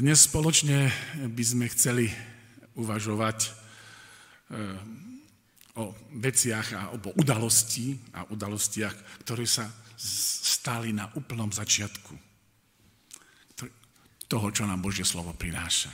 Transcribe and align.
Dnes 0.00 0.16
spoločne 0.16 0.88
by 1.28 1.44
sme 1.44 1.68
chceli 1.76 2.08
uvažovať 2.72 3.38
eh, 3.44 3.52
o 5.76 5.92
veciach 6.16 6.66
a 6.72 6.82
o 6.96 7.12
udalosti 7.20 8.00
a 8.16 8.24
udalostiach, 8.32 9.20
ktoré 9.28 9.44
sa 9.44 9.68
stali 10.00 10.96
na 10.96 11.04
úplnom 11.20 11.52
začiatku 11.52 12.16
toho, 14.24 14.46
čo 14.48 14.64
nám 14.64 14.80
Božie 14.80 15.04
slovo 15.04 15.36
prináša. 15.36 15.92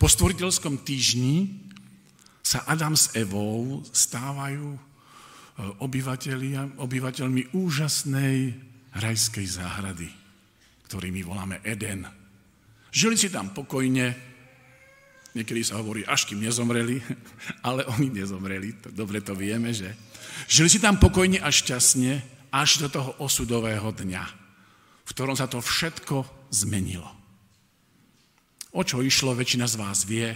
Po 0.00 0.08
stvoriteľskom 0.08 0.80
týždni 0.80 1.68
sa 2.40 2.64
Adam 2.64 2.96
s 2.96 3.12
Evou 3.12 3.84
stávajú 3.92 4.72
eh, 4.72 4.80
obyvateľmi 6.80 7.52
úžasnej 7.52 8.56
rajskej 8.96 9.46
záhrady, 9.52 10.08
ktorý 10.88 11.12
voláme 11.20 11.60
Eden. 11.60 12.23
Žili 12.94 13.18
si 13.18 13.26
tam 13.26 13.50
pokojne, 13.50 14.14
niekedy 15.34 15.66
sa 15.66 15.82
hovorí, 15.82 16.06
až 16.06 16.30
kým 16.30 16.38
nezomreli, 16.38 17.02
ale 17.66 17.82
oni 17.98 18.14
nezomreli, 18.14 18.78
to, 18.78 18.88
dobre 18.94 19.18
to 19.18 19.34
vieme, 19.34 19.74
že? 19.74 19.90
Žili 20.46 20.70
si 20.70 20.78
tam 20.78 21.02
pokojne 21.02 21.42
a 21.42 21.50
šťastne, 21.50 22.22
až 22.54 22.86
do 22.86 22.88
toho 22.88 23.10
osudového 23.18 23.90
dňa, 23.90 24.24
v 25.02 25.10
ktorom 25.10 25.34
sa 25.34 25.50
to 25.50 25.58
všetko 25.58 26.46
zmenilo. 26.54 27.10
O 28.78 28.86
čo 28.86 29.02
išlo, 29.02 29.34
väčšina 29.34 29.66
z 29.66 29.74
vás 29.74 30.06
vie. 30.06 30.30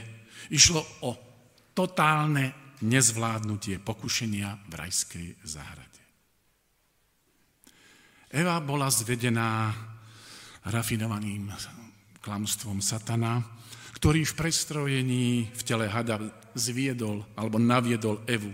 Išlo 0.51 0.83
o 1.07 1.15
totálne 1.79 2.75
nezvládnutie 2.83 3.79
pokušenia 3.83 4.67
v 4.67 4.73
rajskej 4.75 5.27
záhrade. 5.47 6.03
Eva 8.35 8.59
bola 8.63 8.91
zvedená 8.91 9.71
rafinovaným 10.67 11.55
klamstvom 12.29 12.85
satana, 12.85 13.41
ktorý 13.97 14.29
v 14.29 14.37
prestrojení 14.37 15.49
v 15.49 15.63
tele 15.65 15.89
hada 15.89 16.21
zviedol 16.53 17.25
alebo 17.33 17.57
naviedol 17.57 18.21
Evu, 18.29 18.53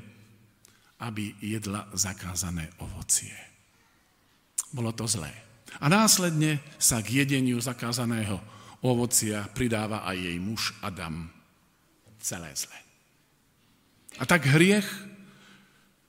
aby 1.02 1.34
jedla 1.42 1.90
zakázané 1.90 2.70
ovocie. 2.78 3.34
Bolo 4.70 4.94
to 4.94 5.10
zlé. 5.10 5.34
A 5.82 5.90
následne 5.90 6.62
sa 6.78 7.02
k 7.02 7.26
jedeniu 7.26 7.58
zakázaného 7.58 8.38
ovocia 8.78 9.42
pridáva 9.50 10.06
aj 10.06 10.16
jej 10.22 10.38
muž 10.38 10.70
Adam. 10.78 11.26
Celé 12.22 12.54
zlé. 12.54 12.78
A 14.22 14.24
tak 14.24 14.46
hriech, 14.46 14.86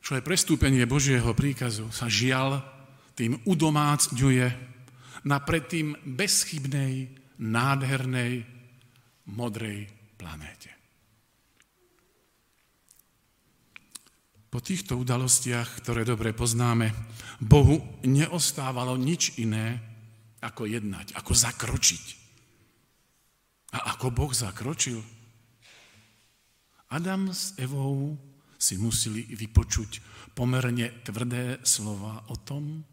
čo 0.06 0.14
je 0.14 0.22
prestúpenie 0.22 0.86
Božieho 0.86 1.34
príkazu, 1.34 1.90
sa 1.90 2.06
žial 2.06 2.62
tým 3.18 3.42
udomácňuje 3.42 4.54
na 5.26 5.42
predtým 5.42 5.98
bezchybnej 6.06 7.25
nádhernej 7.40 8.46
modrej 9.32 9.90
planéte. 10.16 10.72
Po 14.48 14.64
týchto 14.64 14.96
udalostiach, 14.96 15.84
ktoré 15.84 16.08
dobre 16.08 16.32
poznáme, 16.32 16.96
Bohu 17.44 18.00
neostávalo 18.08 18.96
nič 18.96 19.36
iné, 19.44 19.84
ako 20.40 20.64
jednať, 20.64 21.12
ako 21.12 21.36
zakročiť. 21.36 22.06
A 23.76 23.92
ako 23.92 24.16
Boh 24.16 24.32
zakročil? 24.32 25.04
Adam 26.96 27.36
s 27.36 27.52
Evou 27.60 28.16
si 28.56 28.80
museli 28.80 29.28
vypočuť 29.36 30.00
pomerne 30.32 31.04
tvrdé 31.04 31.60
slova 31.68 32.24
o 32.32 32.40
tom, 32.40 32.88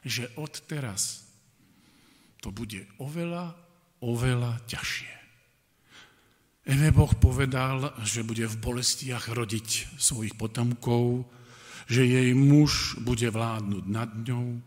že 0.00 0.32
od 0.40 0.64
teraz 0.64 1.27
to 2.38 2.54
bude 2.54 2.86
oveľa, 3.02 3.54
oveľa 4.02 4.62
ťažšie. 4.70 5.18
Eve 6.68 6.92
Boh 6.92 7.08
povedal, 7.16 7.96
že 8.04 8.20
bude 8.20 8.44
v 8.44 8.60
bolestiach 8.60 9.32
rodiť 9.32 9.96
svojich 9.96 10.36
potomkov, 10.36 11.24
že 11.88 12.04
jej 12.04 12.36
muž 12.36 13.00
bude 13.00 13.24
vládnuť 13.32 13.84
nad 13.88 14.12
ňou. 14.12 14.60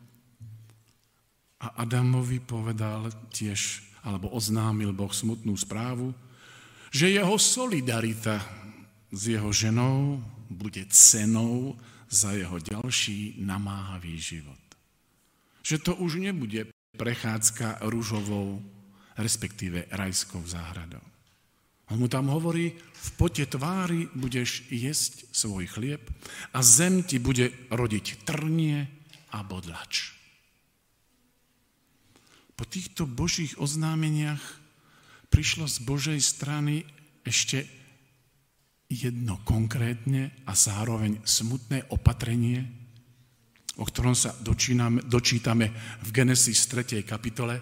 A 1.61 1.85
Adamovi 1.85 2.41
povedal 2.41 3.13
tiež, 3.29 3.85
alebo 4.01 4.33
oznámil 4.33 4.97
Boh 4.97 5.13
smutnú 5.13 5.53
správu, 5.53 6.09
že 6.89 7.13
jeho 7.13 7.37
solidarita 7.37 8.41
s 9.13 9.21
jeho 9.29 9.53
ženou 9.53 10.17
bude 10.49 10.81
cenou 10.89 11.77
za 12.09 12.33
jeho 12.33 12.57
ďalší 12.57 13.39
namáhavý 13.45 14.17
život. 14.17 14.59
Že 15.61 15.77
to 15.85 15.91
už 16.01 16.17
nebude 16.17 16.65
prechádzka 16.95 17.83
rúžovou, 17.87 18.59
respektíve 19.17 19.87
rajskou 19.91 20.43
záhradou. 20.47 21.03
On 21.91 21.99
mu 21.99 22.07
tam 22.07 22.31
hovorí, 22.31 22.71
v 22.79 23.09
pote 23.19 23.43
tvári 23.43 24.07
budeš 24.15 24.63
jesť 24.71 25.27
svoj 25.35 25.67
chlieb 25.67 25.99
a 26.55 26.63
zem 26.63 27.03
ti 27.03 27.19
bude 27.19 27.51
rodiť 27.67 28.23
trnie 28.23 28.87
a 29.35 29.43
bodlač. 29.43 30.15
Po 32.55 32.63
týchto 32.63 33.03
božích 33.03 33.59
oznámeniach 33.59 34.39
prišlo 35.27 35.67
z 35.67 35.77
Božej 35.83 36.19
strany 36.23 36.87
ešte 37.27 37.67
jedno 38.91 39.39
konkrétne 39.43 40.31
a 40.47 40.55
zároveň 40.55 41.23
smutné 41.23 41.91
opatrenie, 41.91 42.80
o 43.79 43.83
ktorom 43.87 44.11
sa 44.11 44.35
dočíname, 44.35 45.07
dočítame 45.07 45.71
v 46.03 46.09
Genesis 46.11 46.67
3. 46.67 47.07
kapitole 47.07 47.55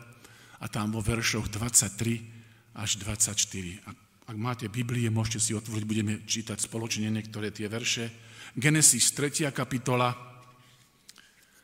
a 0.60 0.66
tam 0.66 0.90
vo 0.90 1.06
veršoch 1.06 1.50
23 1.54 2.80
až 2.82 2.98
24. 2.98 3.86
Ak, 3.86 3.98
ak 4.30 4.38
máte 4.38 4.66
Biblie, 4.72 5.10
môžete 5.14 5.40
si 5.40 5.52
otvoriť, 5.54 5.86
budeme 5.86 6.26
čítať 6.26 6.58
spoločne 6.58 7.14
niektoré 7.14 7.54
tie 7.54 7.70
verše. 7.70 8.10
Genesis 8.58 9.14
3. 9.14 9.54
kapitola 9.54 10.10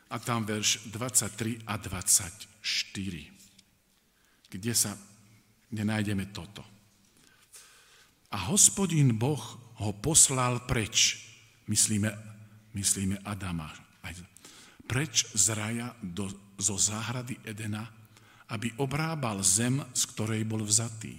a 0.06 0.16
tam 0.22 0.46
verš 0.46 0.86
23 0.94 1.66
a 1.66 1.74
24, 1.74 2.62
kde 4.54 4.72
sa 4.74 4.94
nenájdeme 5.74 6.30
toto. 6.30 6.62
A 8.30 8.50
hospodín 8.50 9.18
Boh 9.18 9.42
ho 9.82 9.90
poslal 9.98 10.62
preč, 10.70 11.26
myslíme, 11.66 12.14
myslíme 12.74 13.18
Adama, 13.26 13.85
preč 14.86 15.26
z 15.34 15.52
raja 15.52 15.92
do, 16.00 16.30
zo 16.56 16.78
záhrady 16.78 17.36
Edena, 17.42 17.84
aby 18.54 18.70
obrábal 18.78 19.42
zem, 19.42 19.82
z 19.90 20.02
ktorej 20.14 20.46
bol 20.46 20.62
vzatý. 20.62 21.18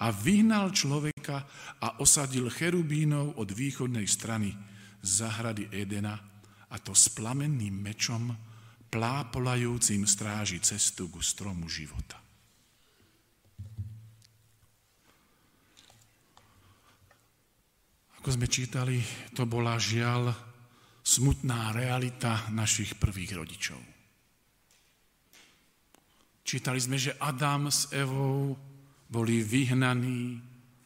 A 0.00 0.14
vyhnal 0.14 0.72
človeka 0.72 1.44
a 1.82 2.00
osadil 2.00 2.48
cherubínov 2.48 3.36
od 3.36 3.50
východnej 3.50 4.06
strany 4.06 4.54
záhrady 5.02 5.68
Edena, 5.74 6.16
a 6.72 6.76
to 6.80 6.96
s 6.96 7.12
plamenným 7.12 7.74
mečom, 7.74 8.32
plápolajúcim 8.88 10.08
stráži 10.08 10.62
cestu 10.64 11.12
ku 11.12 11.20
stromu 11.20 11.68
života. 11.68 12.16
Ako 18.22 18.38
sme 18.38 18.46
čítali, 18.46 19.02
to 19.34 19.42
bola 19.50 19.74
žiaľ 19.82 20.51
smutná 21.02 21.74
realita 21.74 22.46
našich 22.54 22.94
prvých 22.96 23.34
rodičov. 23.34 23.80
Čítali 26.42 26.78
sme, 26.82 26.98
že 26.98 27.18
Adam 27.22 27.70
s 27.70 27.90
Evou 27.94 28.54
boli 29.06 29.42
vyhnaní, 29.42 30.40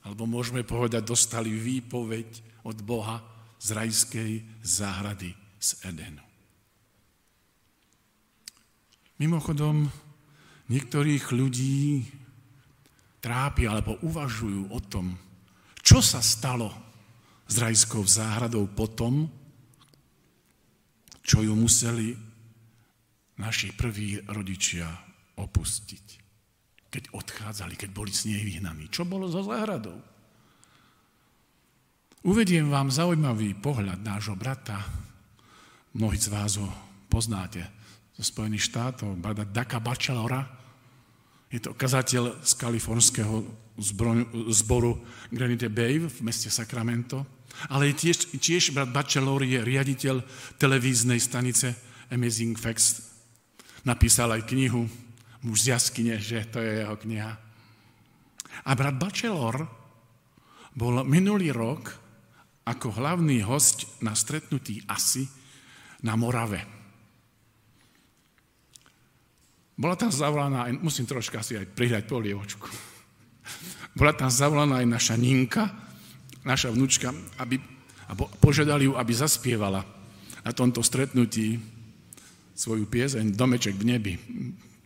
alebo 0.05 0.29
môžeme 0.29 0.67
povedať, 0.67 1.05
dostali 1.05 1.53
výpoveď 1.53 2.61
od 2.69 2.77
Boha 2.83 3.23
z 3.57 3.69
rajskej 3.73 4.33
záhrady 4.61 5.33
z 5.57 5.69
Edenu. 5.89 6.25
Mimochodom, 9.17 9.89
niektorých 10.69 11.33
ľudí 11.33 12.05
trápi 13.25 13.65
alebo 13.65 13.97
uvažujú 14.05 14.77
o 14.77 14.81
tom, 14.85 15.17
čo 15.81 16.05
sa 16.05 16.21
stalo 16.21 16.69
s 17.49 17.57
rajskou 17.57 18.05
záhradou 18.05 18.69
potom, 18.69 19.31
čo 21.27 21.43
ju 21.43 21.59
museli 21.59 22.15
naši 23.43 23.75
prví 23.75 24.23
rodičia 24.31 24.87
opustiť. 25.35 26.07
Keď 26.87 27.13
odchádzali, 27.13 27.75
keď 27.75 27.91
boli 27.91 28.15
s 28.15 28.31
nej 28.31 28.41
vyhnaní. 28.47 28.87
Čo 28.89 29.03
bolo 29.03 29.27
so 29.27 29.43
záhradou? 29.43 29.99
Uvediem 32.23 32.71
vám 32.71 32.95
zaujímavý 32.95 33.59
pohľad 33.59 34.01
nášho 34.01 34.39
brata. 34.39 34.81
Mnohí 35.99 36.17
z 36.17 36.31
vás 36.31 36.57
ho 36.63 36.71
poznáte 37.11 37.67
zo 38.17 38.23
Spojených 38.23 38.71
štátov, 38.71 39.19
brata 39.19 39.45
Daka 39.45 39.83
Bachelora. 39.83 40.47
Je 41.51 41.59
to 41.61 41.77
kazateľ 41.77 42.41
z 42.43 42.53
kalifornského 42.55 43.45
zboru 44.51 45.05
Granite 45.29 45.69
Bay 45.69 46.01
v 46.01 46.17
meste 46.25 46.49
Sacramento. 46.49 47.36
Ale 47.73 47.97
tiež, 47.97 48.37
tiež 48.37 48.77
brat 48.77 48.93
Bachelor 48.93 49.43
je 49.43 49.61
riaditeľ 49.65 50.21
televíznej 50.61 51.19
stanice 51.19 51.73
Amazing 52.13 52.55
Facts. 52.55 53.03
Napísal 53.87 54.35
aj 54.37 54.49
knihu 54.51 54.87
Muž 55.47 55.69
z 55.69 55.79
jaskyne, 55.79 56.19
že 56.19 56.43
to 56.51 56.59
je 56.59 56.83
jeho 56.83 56.97
kniha. 56.99 57.33
A 58.67 58.71
brat 58.75 58.99
Bachelor 58.99 59.63
bol 60.75 61.07
minulý 61.07 61.55
rok 61.55 61.95
ako 62.67 62.99
hlavný 62.99 63.47
host 63.47 64.03
na 64.03 64.19
stretnutí 64.19 64.83
asi 64.91 65.23
na 66.03 66.19
Morave. 66.19 66.67
Bola 69.77 69.95
tam 69.95 70.11
zavolaná, 70.11 70.67
musím 70.83 71.07
troška 71.07 71.45
si 71.47 71.55
aj 71.55 71.69
prihľať 71.77 72.05
polievočku. 72.09 72.67
Bola 73.95 74.17
tam 74.17 74.33
zavolaná 74.33 74.83
aj 74.83 74.89
naša 74.89 75.15
Ninka, 75.15 75.86
naša 76.47 76.71
vnúčka, 76.71 77.11
aby, 77.43 77.59
a 78.07 78.15
požiadali 78.39 78.87
ju, 78.87 78.95
aby 78.95 79.13
zaspievala 79.13 79.83
na 80.47 80.55
tomto 80.55 80.79
stretnutí 80.79 81.59
svoju 82.55 82.87
pieseň 82.87 83.35
Domeček 83.35 83.75
v 83.75 83.85
nebi. 83.85 84.15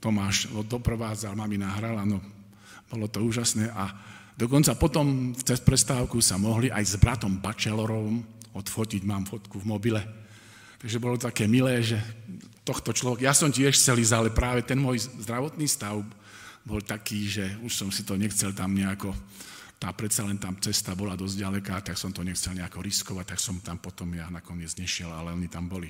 Tomáš 0.00 0.48
ho 0.48 0.64
doprovádzal, 0.64 1.36
mamina 1.36 1.76
hrala, 1.76 2.08
no 2.08 2.18
bolo 2.88 3.06
to 3.06 3.20
úžasné 3.22 3.68
a 3.70 3.92
dokonca 4.34 4.74
potom 4.74 5.36
cez 5.36 5.60
prestávku 5.60 6.18
sa 6.24 6.40
mohli 6.40 6.72
aj 6.72 6.82
s 6.82 6.94
bratom 6.96 7.38
Bachelorom 7.38 8.24
odfotiť, 8.56 9.06
mám 9.06 9.28
fotku 9.28 9.62
v 9.62 9.68
mobile. 9.68 10.02
Takže 10.80 10.96
bolo 10.98 11.20
také 11.20 11.44
milé, 11.44 11.84
že 11.84 12.00
tohto 12.64 12.90
človeka, 12.96 13.28
ja 13.28 13.36
som 13.36 13.52
tiež 13.52 13.76
chcel 13.76 14.00
ísť, 14.00 14.16
ale 14.16 14.30
práve 14.32 14.64
ten 14.64 14.80
môj 14.80 15.06
zdravotný 15.22 15.68
stav 15.68 16.00
bol 16.64 16.80
taký, 16.80 17.28
že 17.28 17.44
už 17.62 17.72
som 17.72 17.88
si 17.92 18.02
to 18.02 18.16
nechcel 18.16 18.50
tam 18.56 18.72
nejako, 18.72 19.12
tá 19.80 19.96
predsa 19.96 20.28
len 20.28 20.36
tam 20.36 20.60
cesta 20.60 20.92
bola 20.92 21.16
dosť 21.16 21.40
ďaleká, 21.40 21.80
tak 21.80 21.96
som 21.96 22.12
to 22.12 22.20
nechcel 22.20 22.52
nejako 22.52 22.84
riskovať, 22.84 23.32
tak 23.32 23.40
som 23.40 23.64
tam 23.64 23.80
potom 23.80 24.12
ja 24.12 24.28
nakoniec 24.28 24.76
nešiel, 24.76 25.08
ale 25.08 25.32
oni 25.32 25.48
tam 25.48 25.72
boli. 25.72 25.88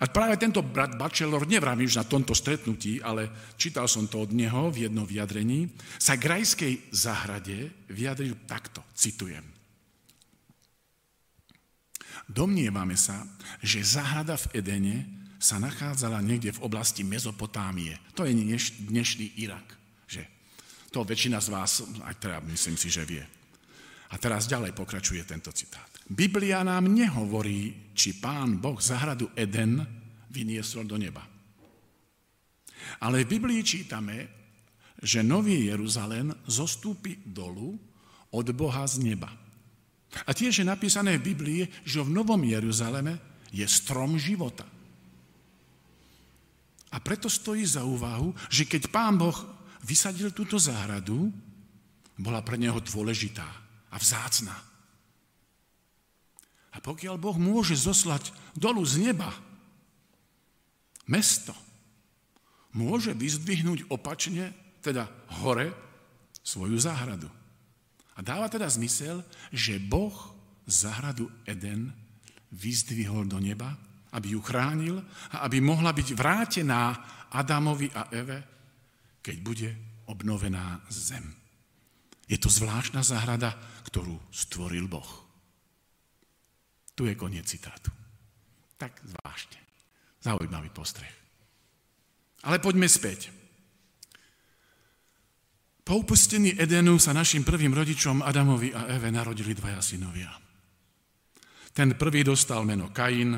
A 0.00 0.08
práve 0.10 0.34
tento 0.40 0.64
brat 0.64 0.98
Bachelor, 0.98 1.46
nevravím 1.46 1.86
už 1.86 2.00
na 2.00 2.08
tomto 2.08 2.34
stretnutí, 2.34 2.98
ale 3.04 3.30
čítal 3.54 3.86
som 3.86 4.10
to 4.10 4.26
od 4.26 4.34
neho 4.34 4.72
v 4.72 4.88
jednom 4.88 5.06
vyjadrení, 5.06 5.70
sa 6.00 6.18
k 6.18 6.26
rajskej 6.26 6.74
záhrade 6.90 7.70
vyjadril 7.86 8.34
takto, 8.50 8.82
citujem. 8.96 9.44
Domnievame 12.26 12.96
sa, 12.96 13.28
že 13.60 13.84
záhrada 13.84 14.40
v 14.40 14.58
Edene 14.58 14.96
sa 15.36 15.60
nachádzala 15.60 16.24
niekde 16.24 16.56
v 16.56 16.62
oblasti 16.64 17.04
Mezopotámie. 17.04 18.00
To 18.16 18.24
je 18.24 18.32
dneš, 18.32 18.72
dnešný 18.80 19.36
Irak. 19.44 19.83
To 20.94 21.02
väčšina 21.02 21.42
z 21.42 21.48
vás, 21.50 21.82
aj 22.06 22.14
teda 22.22 22.38
myslím 22.46 22.78
si, 22.78 22.86
že 22.86 23.02
vie. 23.02 23.26
A 24.10 24.14
teraz 24.14 24.46
ďalej 24.46 24.78
pokračuje 24.78 25.26
tento 25.26 25.50
citát. 25.50 25.90
Biblia 26.06 26.62
nám 26.62 26.86
nehovorí, 26.86 27.90
či 27.98 28.22
pán 28.22 28.62
Boh 28.62 28.78
zahradu 28.78 29.34
Eden 29.34 29.82
vyniesol 30.30 30.86
do 30.86 30.94
neba. 30.94 31.26
Ale 33.02 33.26
v 33.26 33.30
Biblii 33.34 33.66
čítame, 33.66 34.16
že 35.02 35.26
Nový 35.26 35.66
Jeruzalém 35.66 36.30
zostúpi 36.46 37.18
dolu 37.26 37.74
od 38.30 38.46
Boha 38.54 38.86
z 38.86 39.02
neba. 39.02 39.34
A 40.14 40.30
tiež 40.30 40.62
je 40.62 40.66
napísané 40.66 41.18
v 41.18 41.34
Biblii, 41.34 41.62
že 41.82 42.06
v 42.06 42.14
Novom 42.14 42.46
Jeruzaleme 42.46 43.18
je 43.50 43.66
strom 43.66 44.14
života. 44.14 44.62
A 46.94 47.02
preto 47.02 47.26
stojí 47.26 47.66
za 47.66 47.82
úvahu, 47.82 48.30
že 48.46 48.62
keď 48.70 48.86
pán 48.94 49.18
Boh 49.18 49.34
vysadil 49.84 50.32
túto 50.32 50.56
záhradu, 50.56 51.28
bola 52.16 52.40
pre 52.40 52.56
neho 52.56 52.80
dôležitá 52.80 53.46
a 53.92 53.96
vzácná. 54.00 54.56
A 56.74 56.82
pokiaľ 56.82 57.14
Boh 57.20 57.38
môže 57.38 57.78
zoslať 57.78 58.34
dolu 58.58 58.82
z 58.82 59.12
neba 59.12 59.30
mesto, 61.06 61.54
môže 62.74 63.14
vyzdvihnúť 63.14 63.86
opačne, 63.92 64.50
teda 64.82 65.06
hore, 65.44 65.70
svoju 66.42 66.76
záhradu. 66.76 67.30
A 68.14 68.20
dáva 68.20 68.50
teda 68.50 68.66
zmysel, 68.66 69.22
že 69.54 69.78
Boh 69.78 70.14
záhradu 70.66 71.30
Eden 71.46 71.94
vyzdvihol 72.50 73.26
do 73.30 73.38
neba 73.38 73.78
aby 74.14 74.38
ju 74.38 74.40
chránil 74.40 75.02
a 75.34 75.42
aby 75.44 75.58
mohla 75.58 75.90
byť 75.90 76.08
vrátená 76.14 76.94
Adamovi 77.34 77.90
a 77.90 78.06
Eve, 78.14 78.53
keď 79.24 79.36
bude 79.40 79.70
obnovená 80.04 80.84
zem. 80.92 81.24
Je 82.28 82.36
to 82.36 82.52
zvláštna 82.52 83.00
záhrada, 83.00 83.56
ktorú 83.88 84.20
stvoril 84.28 84.84
Boh. 84.84 85.08
Tu 86.92 87.08
je 87.08 87.16
koniec 87.16 87.48
citátu. 87.48 87.88
Tak 88.76 89.00
zvláštne. 89.00 89.60
Zaujímavý 90.20 90.68
postreh. 90.68 91.10
Ale 92.44 92.60
poďme 92.60 92.84
späť. 92.84 93.32
Po 95.84 96.00
upustení 96.00 96.56
Edenu 96.56 96.96
sa 97.00 97.16
našim 97.16 97.44
prvým 97.44 97.72
rodičom 97.72 98.24
Adamovi 98.24 98.72
a 98.72 98.88
Eve 98.92 99.08
narodili 99.12 99.56
dvaja 99.56 99.80
synovia. 99.84 100.32
Ten 101.72 101.96
prvý 101.96 102.24
dostal 102.24 102.64
meno 102.64 102.88
Kain, 102.92 103.36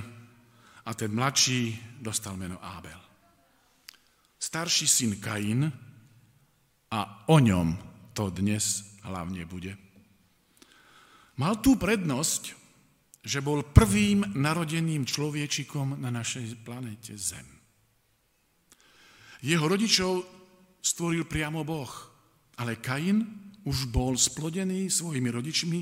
a 0.87 0.95
ten 0.95 1.11
mladší 1.11 1.83
dostal 1.99 2.37
meno 2.39 2.63
Ábel. 2.63 3.06
Starší 4.37 4.87
syn 4.87 5.13
Kain 5.17 5.73
a 6.93 7.01
o 7.29 7.37
ňom 7.41 7.77
to 8.13 8.29
dnes 8.33 8.97
hlavne 9.05 9.45
bude. 9.49 9.77
Mal 11.37 11.61
tú 11.61 11.77
prednosť, 11.77 12.57
že 13.27 13.43
bol 13.43 13.67
prvým 13.67 14.39
narodeným 14.39 15.03
človečikom 15.05 15.99
na 15.99 16.09
našej 16.15 16.63
planete 16.63 17.19
Zem. 17.19 17.45
Jeho 19.45 19.67
rodičov 19.69 20.25
stvoril 20.81 21.27
priamo 21.29 21.67
Boh, 21.67 21.91
ale 22.57 22.81
Kain 22.81 23.21
už 23.67 23.91
bol 23.91 24.15
splodený 24.15 24.87
svojimi 24.87 25.27
rodičmi, 25.27 25.81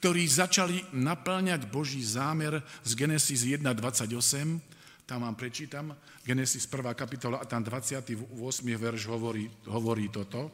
ktorí 0.00 0.24
začali 0.24 0.96
naplňať 0.96 1.68
Boží 1.68 2.00
zámer 2.00 2.64
z 2.80 2.90
Genesis 2.96 3.44
1.28, 3.44 4.75
tam 5.06 5.22
vám 5.22 5.38
prečítam, 5.38 5.94
Genesis 6.26 6.66
1. 6.66 6.82
kapitola 6.98 7.38
a 7.38 7.46
tam 7.46 7.62
28. 7.62 8.26
verš 8.74 9.06
hovorí, 9.06 9.46
hovorí 9.70 10.10
toto. 10.10 10.50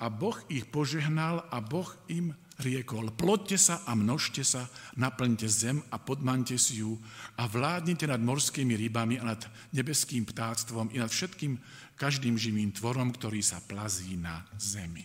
A 0.00 0.08
Boh 0.08 0.40
ich 0.48 0.64
požehnal 0.64 1.44
a 1.52 1.60
Boh 1.60 1.92
im 2.08 2.32
riekol, 2.56 3.12
plodte 3.12 3.60
sa 3.60 3.84
a 3.84 3.92
množte 3.92 4.42
sa, 4.48 4.64
naplňte 4.96 5.44
zem 5.44 5.84
a 5.92 6.00
podmante 6.00 6.56
si 6.56 6.80
ju 6.80 6.96
a 7.36 7.44
vládnite 7.44 8.08
nad 8.08 8.18
morskými 8.18 8.80
rybami 8.80 9.20
a 9.20 9.36
nad 9.36 9.42
nebeským 9.76 10.24
ptáctvom 10.24 10.88
i 10.96 11.04
nad 11.04 11.12
všetkým 11.12 11.60
každým 12.00 12.40
živým 12.40 12.72
tvorom, 12.72 13.12
ktorý 13.12 13.44
sa 13.44 13.60
plazí 13.60 14.16
na 14.16 14.40
zemi. 14.56 15.04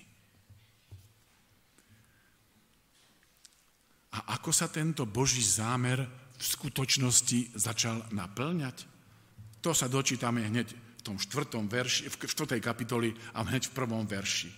A 4.15 4.33
ako 4.39 4.49
sa 4.49 4.71
tento 4.71 5.03
Boží 5.05 5.43
zámer 5.43 6.07
v 6.37 6.43
skutočnosti 6.45 7.57
začal 7.57 8.05
naplňať? 8.13 8.85
To 9.65 9.73
sa 9.73 9.89
dočítame 9.89 10.45
hneď 10.45 10.69
v 10.71 11.01
tom 11.01 11.17
štvrtom 11.17 11.65
verši, 11.65 12.07
v 12.07 12.15
štvrtej 12.15 12.61
kapitoli 12.61 13.09
a 13.33 13.41
hneď 13.41 13.67
v 13.67 13.75
prvom 13.75 14.05
verši. 14.05 14.53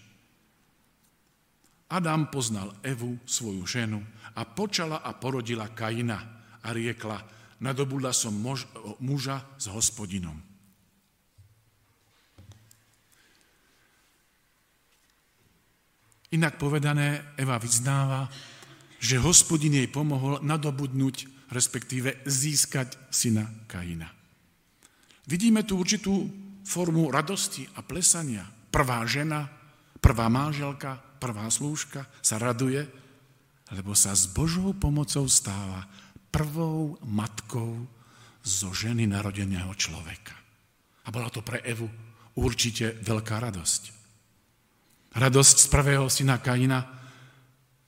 Adam 1.89 2.29
poznal 2.29 2.69
Evu, 2.85 3.17
svoju 3.25 3.65
ženu, 3.65 4.05
a 4.37 4.45
počala 4.45 5.01
a 5.01 5.17
porodila 5.17 5.73
Kaina 5.73 6.21
a 6.61 6.69
riekla, 6.69 7.17
nadobudla 7.63 8.13
som 8.13 8.35
mož, 8.37 8.69
muža 9.01 9.41
s 9.57 9.65
hospodinom. 9.73 10.37
Inak 16.29 16.61
povedané, 16.61 17.33
Eva 17.41 17.57
vyznáva, 17.57 18.29
že 19.01 19.17
hospodin 19.17 19.73
jej 19.73 19.89
pomohol 19.89 20.37
nadobudnúť, 20.45 21.38
respektíve 21.49 22.21
získať 22.25 23.09
syna 23.09 23.45
Kaina. 23.65 24.09
Vidíme 25.29 25.65
tu 25.65 25.77
určitú 25.77 26.25
formu 26.65 27.09
radosti 27.13 27.65
a 27.77 27.85
plesania. 27.85 28.45
Prvá 28.69 29.01
žena, 29.05 29.49
prvá 30.01 30.29
manželka, 30.29 30.97
prvá 31.17 31.49
slúžka 31.49 32.05
sa 32.21 32.37
raduje, 32.37 32.85
lebo 33.73 33.93
sa 33.93 34.13
s 34.13 34.29
Božou 34.29 34.73
pomocou 34.73 35.25
stáva 35.29 35.85
prvou 36.29 36.97
matkou 37.05 37.85
zo 38.45 38.69
ženy 38.73 39.05
narodeného 39.09 39.69
človeka. 39.77 40.33
A 41.05 41.13
bola 41.13 41.29
to 41.29 41.41
pre 41.41 41.61
Evu 41.65 41.89
určite 42.37 42.97
veľká 43.01 43.41
radosť. 43.41 43.81
Radosť 45.17 45.55
z 45.65 45.67
prvého 45.73 46.05
syna 46.09 46.37
Kaina 46.37 46.98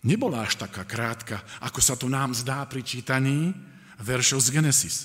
nebola 0.05 0.46
až 0.46 0.58
taká 0.58 0.86
krátka, 0.86 1.41
ako 1.62 1.79
sa 1.81 1.96
to 1.98 2.10
nám 2.10 2.34
zdá 2.34 2.65
pri 2.65 2.81
čítaní 2.81 3.53
veršov 4.01 4.41
z 4.41 4.50
Genesis. 4.58 4.96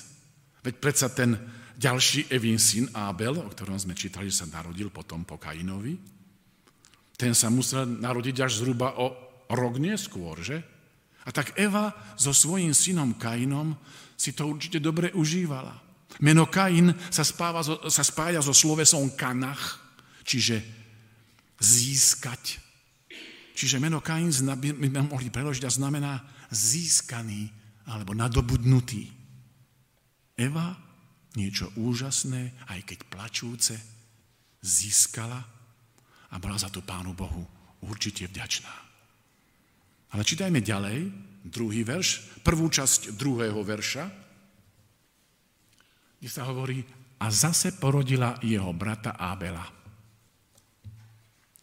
Veď 0.65 0.75
predsa 0.81 1.07
ten 1.13 1.37
ďalší 1.77 2.33
Evin 2.33 2.57
syn 2.57 2.89
Abel, 2.97 3.37
o 3.37 3.47
ktorom 3.47 3.77
sme 3.77 3.93
čítali, 3.93 4.33
že 4.33 4.43
sa 4.43 4.47
narodil 4.49 4.89
potom 4.89 5.21
po 5.21 5.37
Kainovi, 5.37 6.17
ten 7.17 7.33
sa 7.33 7.49
musel 7.49 7.85
narodiť 7.85 8.45
až 8.45 8.61
zhruba 8.61 8.97
o 9.01 9.13
rok 9.49 9.81
neskôr, 9.81 10.37
že? 10.41 10.61
A 11.25 11.33
tak 11.33 11.57
Eva 11.57 11.91
so 12.13 12.29
svojím 12.31 12.71
synom 12.71 13.17
Kainom 13.17 13.73
si 14.15 14.31
to 14.33 14.47
určite 14.47 14.77
dobre 14.79 15.09
užívala. 15.11 15.75
Meno 16.23 16.49
Kain 16.49 16.93
sa, 17.11 17.21
spáva, 17.21 17.61
sa 17.65 18.03
spája 18.05 18.41
so 18.41 18.55
slovesom 18.55 19.13
kanach, 19.13 19.81
čiže 20.23 20.61
získať. 21.61 22.63
Čiže 23.57 23.81
meno 23.81 24.05
Kain 24.05 24.29
by 24.29 24.69
sme 24.69 25.09
mohli 25.09 25.33
preložiť 25.33 25.65
a 25.65 25.73
znamená 25.73 26.21
získaný 26.53 27.49
alebo 27.89 28.13
nadobudnutý. 28.13 29.09
Eva 30.37 30.77
niečo 31.33 31.73
úžasné, 31.73 32.69
aj 32.69 32.85
keď 32.85 32.99
plačúce, 33.09 33.73
získala 34.61 35.41
a 36.29 36.35
bola 36.37 36.53
za 36.53 36.69
to 36.69 36.85
Pánu 36.85 37.17
Bohu 37.17 37.41
určite 37.81 38.29
vďačná. 38.29 38.73
Ale 40.13 40.21
čítajme 40.21 40.61
ďalej, 40.61 41.09
druhý 41.41 41.81
verš, 41.81 42.41
prvú 42.45 42.69
časť 42.69 43.17
druhého 43.17 43.61
verša, 43.65 44.05
kde 46.17 46.29
sa 46.29 46.45
hovorí, 46.45 46.81
a 47.17 47.33
zase 47.33 47.73
porodila 47.77 48.37
jeho 48.45 48.69
brata 48.77 49.17
Ábela. 49.17 49.76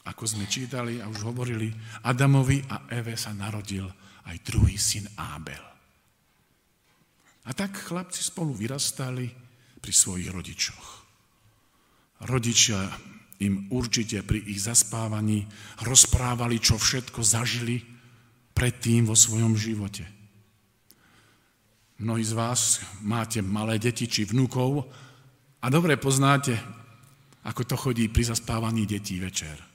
Ako 0.05 0.29
sme 0.29 0.45
čítali 0.45 1.01
a 1.01 1.09
už 1.09 1.25
hovorili, 1.25 1.73
Adamovi 2.05 2.61
a 2.69 2.85
Eve 2.93 3.17
sa 3.17 3.33
narodil 3.33 3.89
aj 4.29 4.37
druhý 4.45 4.77
syn 4.77 5.09
Ábel. 5.17 5.65
A 7.45 7.51
tak 7.53 7.77
chlapci 7.77 8.25
spolu 8.25 8.57
vyrastali 8.57 9.29
pri 9.81 9.93
svojich 9.93 10.29
rodičoch. 10.33 10.87
Rodičia 12.25 12.81
im 13.45 13.69
určite 13.73 14.25
pri 14.25 14.45
ich 14.49 14.65
zaspávaní 14.65 15.45
rozprávali, 15.85 16.57
čo 16.61 16.81
všetko 16.81 17.21
zažili 17.21 17.85
predtým 18.57 19.05
vo 19.05 19.17
svojom 19.17 19.57
živote. 19.57 20.09
Mnohí 22.01 22.25
z 22.25 22.33
vás 22.33 22.81
máte 23.05 23.45
malé 23.45 23.77
deti 23.77 24.09
či 24.09 24.25
vnúkov 24.25 24.89
a 25.61 25.67
dobre 25.69 25.97
poznáte, 26.01 26.57
ako 27.45 27.63
to 27.65 27.77
chodí 27.77 28.09
pri 28.09 28.33
zaspávaní 28.33 28.89
detí 28.89 29.21
večer. 29.21 29.74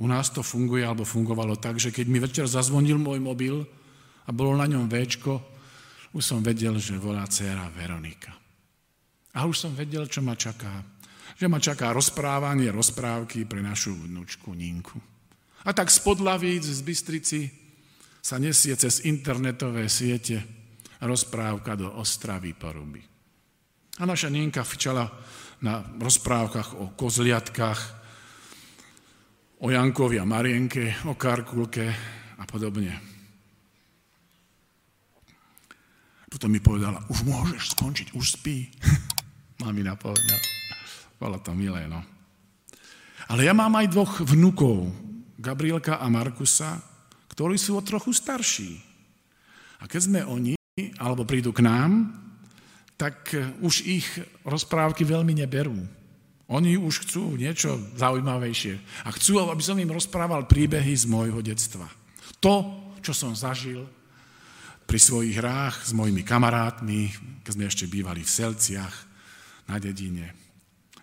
U 0.00 0.08
nás 0.08 0.32
to 0.32 0.40
funguje, 0.40 0.80
alebo 0.80 1.04
fungovalo 1.04 1.60
tak, 1.60 1.76
že 1.76 1.92
keď 1.92 2.06
mi 2.08 2.18
večer 2.18 2.48
zazvonil 2.48 2.96
môj 2.96 3.20
mobil 3.20 3.60
a 4.24 4.32
bolo 4.32 4.56
na 4.56 4.64
ňom 4.64 4.88
Včko, 4.88 5.44
už 6.16 6.24
som 6.24 6.40
vedel, 6.40 6.80
že 6.80 6.96
volá 6.96 7.28
dcera 7.28 7.68
Veronika. 7.68 8.32
A 9.36 9.46
už 9.46 9.68
som 9.68 9.72
vedel, 9.76 10.08
čo 10.08 10.24
ma 10.24 10.34
čaká. 10.34 10.82
Že 11.38 11.46
ma 11.46 11.62
čaká 11.62 11.94
rozprávanie, 11.94 12.72
rozprávky 12.72 13.46
pre 13.46 13.62
našu 13.62 13.94
vnúčku 13.94 14.56
Ninku. 14.56 14.98
A 15.68 15.76
tak 15.76 15.92
z 15.92 16.00
Podlavíc, 16.00 16.64
z 16.64 16.80
Bystrici 16.80 17.40
sa 18.24 18.40
nesie 18.40 18.74
cez 18.80 19.04
internetové 19.04 19.86
siete 19.92 20.40
rozprávka 21.04 21.76
do 21.76 21.92
Ostravy 22.00 22.56
Poruby. 22.56 23.04
A 24.00 24.08
naša 24.08 24.32
Ninka 24.32 24.64
včala 24.64 25.12
na 25.60 25.84
rozprávkach 26.00 26.80
o 26.80 26.96
kozliatkách, 26.96 27.99
o 29.60 29.66
Jankovi 29.68 30.16
a 30.16 30.24
Marienke, 30.24 31.04
o 31.04 31.14
Karkulke 31.14 31.86
a 32.40 32.44
podobne. 32.48 32.96
Potom 36.30 36.48
mi 36.48 36.62
povedala, 36.62 37.04
už 37.10 37.26
môžeš 37.26 37.76
skončiť, 37.76 38.08
už 38.16 38.40
spí. 38.40 38.70
Mamina 39.62 39.98
povedala. 39.98 40.40
Bolo 41.20 41.36
to 41.44 41.52
milé, 41.52 41.84
no. 41.84 42.00
Ale 43.28 43.44
ja 43.44 43.52
mám 43.52 43.76
aj 43.76 43.92
dvoch 43.92 44.24
vnukov, 44.24 44.88
Gabrielka 45.36 46.00
a 46.00 46.06
Markusa, 46.08 46.80
ktorí 47.28 47.60
sú 47.60 47.76
o 47.76 47.84
trochu 47.84 48.16
starší. 48.16 48.80
A 49.80 49.88
keď 49.88 50.00
sme 50.00 50.20
oni, 50.24 50.56
alebo 51.00 51.28
prídu 51.28 51.52
k 51.52 51.64
nám, 51.64 52.08
tak 52.96 53.32
už 53.64 53.84
ich 53.84 54.08
rozprávky 54.44 55.04
veľmi 55.04 55.36
neberú. 55.36 55.99
Oni 56.50 56.74
už 56.74 57.06
chcú 57.06 57.38
niečo 57.38 57.78
zaujímavejšie. 57.94 59.06
A 59.06 59.14
chcú, 59.14 59.38
aby 59.38 59.62
som 59.62 59.78
im 59.78 59.94
rozprával 59.94 60.50
príbehy 60.50 60.98
z 60.98 61.06
môjho 61.06 61.38
detstva. 61.38 61.86
To, 62.42 62.66
čo 62.98 63.14
som 63.14 63.38
zažil 63.38 63.86
pri 64.82 64.98
svojich 64.98 65.38
hrách 65.38 65.86
s 65.86 65.94
mojimi 65.94 66.26
kamarátmi, 66.26 67.14
keď 67.46 67.52
sme 67.54 67.64
ešte 67.70 67.86
bývali 67.86 68.26
v 68.26 68.34
Selciach, 68.34 68.94
na 69.70 69.78
dedine. 69.78 70.34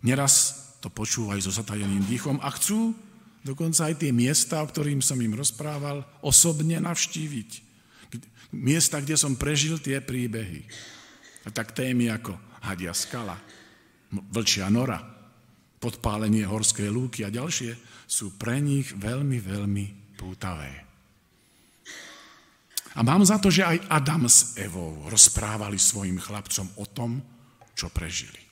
Neraz 0.03 0.67
to 0.83 0.91
počúvajú 0.91 1.39
so 1.39 1.55
zatajeným 1.55 2.03
dýchom 2.03 2.43
a 2.43 2.51
chcú 2.51 2.91
dokonca 3.47 3.87
aj 3.87 4.03
tie 4.03 4.11
miesta, 4.11 4.59
o 4.59 4.67
ktorým 4.67 4.99
som 4.99 5.15
im 5.23 5.31
rozprával, 5.31 6.03
osobne 6.19 6.83
navštíviť. 6.83 7.63
Miesta, 8.51 8.99
kde 8.99 9.15
som 9.15 9.39
prežil 9.39 9.79
tie 9.79 10.03
príbehy. 10.03 10.67
A 11.47 11.49
tak 11.55 11.71
témy 11.71 12.11
ako 12.11 12.35
Hadia 12.59 12.91
skala, 12.91 13.39
Vlčia 14.11 14.71
nora, 14.71 15.16
podpálenie 15.87 16.43
horskej 16.43 16.91
lúky 16.91 17.23
a 17.23 17.31
ďalšie 17.31 17.71
sú 18.03 18.35
pre 18.35 18.59
nich 18.59 18.91
veľmi, 18.91 19.39
veľmi 19.39 19.85
pútavé. 20.19 20.83
A 22.97 23.05
mám 23.05 23.23
za 23.23 23.39
to, 23.39 23.47
že 23.47 23.63
aj 23.63 23.87
Adam 23.87 24.27
s 24.27 24.59
Evou 24.59 25.07
rozprávali 25.07 25.79
svojim 25.79 26.19
chlapcom 26.19 26.67
o 26.75 26.85
tom, 26.91 27.23
čo 27.71 27.87
prežili 27.93 28.47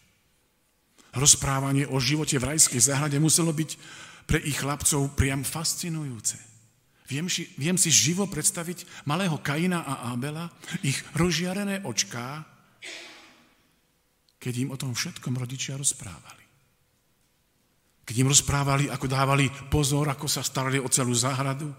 rozprávanie 1.16 1.88
o 1.88 1.98
živote 1.98 2.36
v 2.36 2.54
rajskej 2.54 2.92
záhrade 2.92 3.18
muselo 3.18 3.56
byť 3.56 3.70
pre 4.28 4.44
ich 4.44 4.60
chlapcov 4.60 5.16
priam 5.16 5.42
fascinujúce. 5.42 6.38
Viem, 7.06 7.30
si, 7.30 7.46
viem 7.56 7.78
si 7.78 7.94
živo 7.94 8.26
predstaviť 8.26 9.06
malého 9.06 9.38
Kaina 9.40 9.86
a 9.86 10.10
Abela, 10.10 10.50
ich 10.82 10.98
rozžiarené 11.14 11.86
očká, 11.86 12.42
keď 14.42 14.54
im 14.66 14.70
o 14.74 14.78
tom 14.78 14.98
všetkom 14.98 15.38
rodičia 15.38 15.78
rozprávali. 15.78 16.45
Keď 18.06 18.16
im 18.22 18.30
rozprávali, 18.30 18.86
ako 18.88 19.06
dávali 19.10 19.50
pozor, 19.74 20.06
ako 20.08 20.30
sa 20.30 20.46
starali 20.46 20.78
o 20.78 20.90
celú 20.90 21.18
záhradu, 21.18 21.74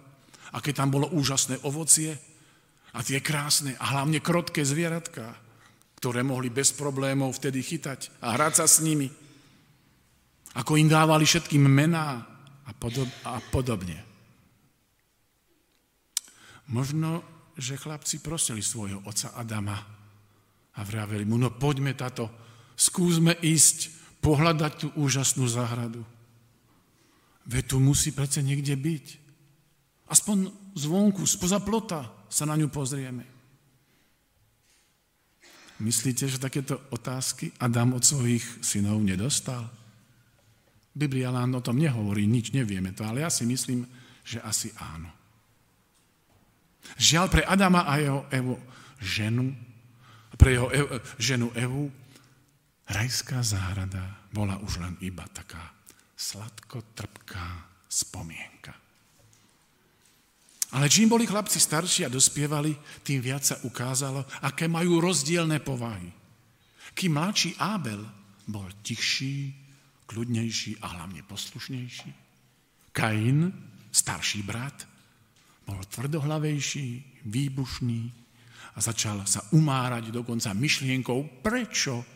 aké 0.52 0.74
tam 0.74 0.90
bolo 0.90 1.14
úžasné 1.14 1.62
ovocie 1.62 2.18
a 2.92 3.02
tie 3.02 3.22
krásne 3.22 3.78
a 3.78 3.94
hlavne 3.94 4.18
krotké 4.18 4.66
zvieratka, 4.66 5.38
ktoré 6.02 6.26
mohli 6.26 6.50
bez 6.50 6.74
problémov 6.74 7.38
vtedy 7.38 7.62
chytať 7.62 8.20
a 8.26 8.34
hrať 8.34 8.52
sa 8.62 8.66
s 8.66 8.82
nimi 8.82 9.06
ako 10.56 10.80
im 10.80 10.88
dávali 10.88 11.28
všetkým 11.28 11.68
mená 11.68 12.24
a, 12.64 12.72
podob, 12.72 13.08
a 13.28 13.36
podobne. 13.52 14.00
Možno, 16.72 17.22
že 17.54 17.78
chlapci 17.78 18.24
prosili 18.24 18.64
svojho 18.64 19.04
oca 19.04 19.36
Adama 19.36 19.76
a 20.76 20.80
vraveli 20.82 21.28
mu, 21.28 21.36
no 21.36 21.52
poďme 21.52 21.92
táto, 21.92 22.32
skúsme 22.74 23.36
ísť, 23.44 23.92
pohľadať 24.24 24.72
tú 24.74 24.88
úžasnú 24.98 25.46
záhradu. 25.46 26.02
Veď 27.46 27.64
tu 27.70 27.76
musí 27.78 28.10
predsa 28.10 28.42
niekde 28.42 28.74
byť. 28.74 29.06
Aspoň 30.10 30.50
zvonku, 30.74 31.22
spoza 31.26 31.62
plota 31.62 32.10
sa 32.26 32.46
na 32.46 32.58
ňu 32.58 32.70
pozrieme. 32.70 33.22
Myslíte, 35.76 36.24
že 36.26 36.40
takéto 36.40 36.80
otázky 36.88 37.52
Adam 37.60 37.94
od 37.94 38.02
svojich 38.02 38.42
synov 38.64 38.98
nedostal? 39.04 39.68
Biblia 40.96 41.28
nám 41.28 41.60
o 41.60 41.64
tom 41.64 41.76
nehovorí, 41.76 42.24
nič 42.24 42.56
nevieme 42.56 42.96
to, 42.96 43.04
ale 43.04 43.20
ja 43.20 43.28
si 43.28 43.44
myslím, 43.44 43.84
že 44.24 44.40
asi 44.40 44.72
áno. 44.80 45.12
Žiaľ 46.96 47.26
pre 47.28 47.42
Adama 47.44 47.84
a 47.84 48.00
jeho 48.00 48.24
Evu, 48.32 48.56
ženu, 49.04 49.52
pre 50.40 50.56
jeho 50.56 50.72
Evu, 50.72 50.88
ženu 51.20 51.52
Evu, 51.52 51.92
rajská 52.88 53.44
záhrada 53.44 54.16
bola 54.32 54.56
už 54.64 54.80
len 54.80 54.96
iba 55.04 55.28
taká 55.28 55.76
sladko-trpká 56.16 57.68
spomienka. 57.86 58.74
Ale 60.74 60.90
čím 60.90 61.08
boli 61.08 61.28
chlapci 61.28 61.60
starší 61.60 62.04
a 62.04 62.12
dospievali, 62.12 62.74
tým 63.06 63.22
viac 63.22 63.46
sa 63.46 63.56
ukázalo, 63.62 64.26
aké 64.42 64.66
majú 64.66 64.98
rozdielne 64.98 65.62
povahy. 65.62 66.10
Kým 66.96 67.12
mladší 67.14 67.54
Ábel 67.60 68.02
bol 68.48 68.66
tichší, 68.82 69.54
kľudnejší 70.10 70.82
a 70.82 70.86
hlavne 70.98 71.22
poslušnejší. 71.22 72.10
Kain, 72.90 73.52
starší 73.92 74.40
brat, 74.42 74.88
bol 75.66 75.78
tvrdohlavejší, 75.86 77.20
výbušný 77.26 78.02
a 78.74 78.78
začal 78.80 79.22
sa 79.26 79.42
umárať 79.52 80.14
dokonca 80.14 80.54
myšlienkou, 80.54 81.42
prečo 81.42 82.15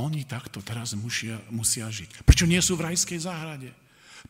oni 0.00 0.24
takto 0.24 0.64
teraz 0.64 0.96
musia, 0.96 1.36
musia 1.52 1.92
žiť. 1.92 2.24
Prečo 2.24 2.48
nie 2.48 2.60
sú 2.64 2.80
v 2.80 2.90
rajskej 2.90 3.20
záhrade? 3.20 3.70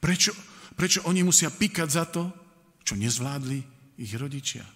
Prečo, 0.02 0.34
prečo 0.74 1.06
oni 1.06 1.22
musia 1.22 1.50
pikať 1.50 1.88
za 1.88 2.04
to, 2.10 2.26
čo 2.82 2.98
nezvládli 2.98 3.58
ich 4.02 4.12
rodičia? 4.18 4.66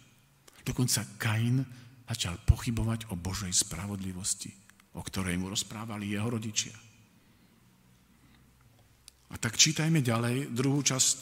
Dokonca 0.64 1.04
Kain 1.18 1.60
začal 2.08 2.38
pochybovať 2.46 3.12
o 3.12 3.18
Božej 3.18 3.52
spravodlivosti, 3.52 4.52
o 4.96 5.02
ktorej 5.02 5.36
mu 5.40 5.50
rozprávali 5.50 6.14
jeho 6.14 6.30
rodičia. 6.30 6.76
A 9.32 9.34
tak 9.40 9.58
čítajme 9.58 9.98
ďalej 9.98 10.54
druhú 10.54 10.84
časť 10.84 11.16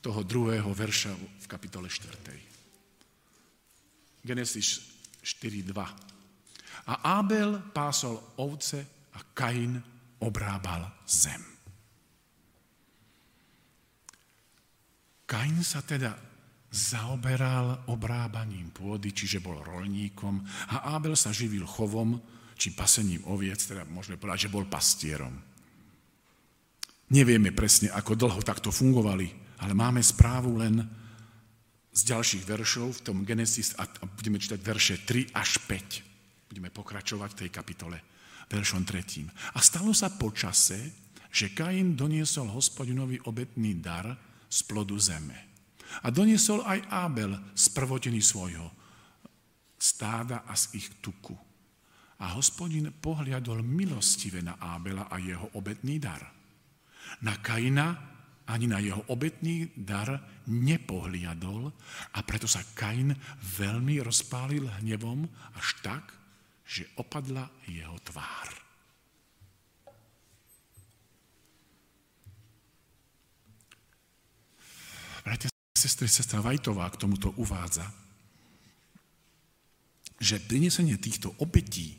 toho 0.00 0.24
druhého 0.24 0.72
verša 0.72 1.12
v 1.12 1.46
kapitole 1.46 1.92
4. 1.92 4.24
Genesis 4.24 4.80
4.2. 5.20 5.76
A 6.88 6.94
Abel 7.20 7.60
pásol 7.76 8.16
ovce 8.40 8.99
a 9.14 9.18
Kain 9.34 9.80
obrábal 10.20 10.86
zem. 11.06 11.40
Kain 15.30 15.62
sa 15.62 15.82
teda 15.86 16.10
zaoberal 16.70 17.90
obrábaním 17.90 18.70
pôdy, 18.70 19.10
čiže 19.10 19.42
bol 19.42 19.58
rolníkom 19.62 20.42
a 20.74 20.94
Abel 20.94 21.18
sa 21.18 21.34
živil 21.34 21.66
chovom, 21.66 22.18
či 22.54 22.74
pasením 22.74 23.26
oviec, 23.26 23.58
teda 23.58 23.86
môžeme 23.88 24.20
povedať, 24.20 24.46
že 24.46 24.54
bol 24.54 24.66
pastierom. 24.66 25.34
Nevieme 27.10 27.50
presne, 27.50 27.90
ako 27.90 28.14
dlho 28.14 28.40
takto 28.46 28.70
fungovali, 28.70 29.26
ale 29.66 29.72
máme 29.74 29.98
správu 29.98 30.62
len 30.62 30.78
z 31.90 32.00
ďalších 32.06 32.46
veršov 32.46 33.02
v 33.02 33.04
tom 33.06 33.26
Genesis 33.26 33.74
a 33.74 33.86
budeme 34.14 34.38
čítať 34.38 34.60
verše 34.62 35.02
3 35.02 35.34
až 35.34 35.58
5. 35.66 36.46
Budeme 36.46 36.70
pokračovať 36.70 37.28
v 37.34 37.40
tej 37.46 37.50
kapitole 37.50 37.98
veršom 38.50 38.82
3. 38.82 39.54
A 39.54 39.58
stalo 39.62 39.94
sa 39.94 40.10
počase, 40.10 40.90
že 41.30 41.54
Kain 41.54 41.94
doniesol 41.94 42.50
hospodinovi 42.50 43.22
obetný 43.30 43.78
dar 43.78 44.10
z 44.50 44.58
plodu 44.66 44.98
zeme. 44.98 45.38
A 46.02 46.10
doniesol 46.10 46.66
aj 46.66 46.86
Ábel 46.90 47.38
z 47.54 47.64
prvotiny 47.70 48.18
svojho 48.18 48.66
stáda 49.80 50.44
a 50.44 50.52
z 50.58 50.76
ich 50.76 50.88
tuku. 51.00 51.32
A 52.20 52.36
hospodin 52.36 52.92
pohliadol 53.00 53.64
milostivé 53.64 54.44
na 54.44 54.60
Ábela 54.60 55.08
a 55.08 55.16
jeho 55.16 55.56
obetný 55.56 55.96
dar. 55.96 56.20
Na 57.24 57.40
Kaina 57.40 58.10
ani 58.50 58.66
na 58.66 58.82
jeho 58.82 59.00
obetný 59.08 59.72
dar 59.78 60.20
nepohliadol 60.50 61.70
a 62.12 62.18
preto 62.26 62.50
sa 62.50 62.66
Kain 62.74 63.14
veľmi 63.56 64.02
rozpálil 64.02 64.66
hnevom 64.82 65.24
až 65.54 65.66
tak, 65.80 66.19
že 66.70 66.86
opadla 66.94 67.50
jeho 67.66 67.98
tvár. 68.06 68.46
Bratia 75.26 75.50
sestry, 75.74 76.06
sestra 76.06 76.38
Vajtová 76.38 76.86
k 76.94 77.00
tomuto 77.02 77.34
uvádza, 77.34 77.82
že 80.22 80.38
prinesenie 80.38 80.94
týchto 80.94 81.34
obetí 81.42 81.98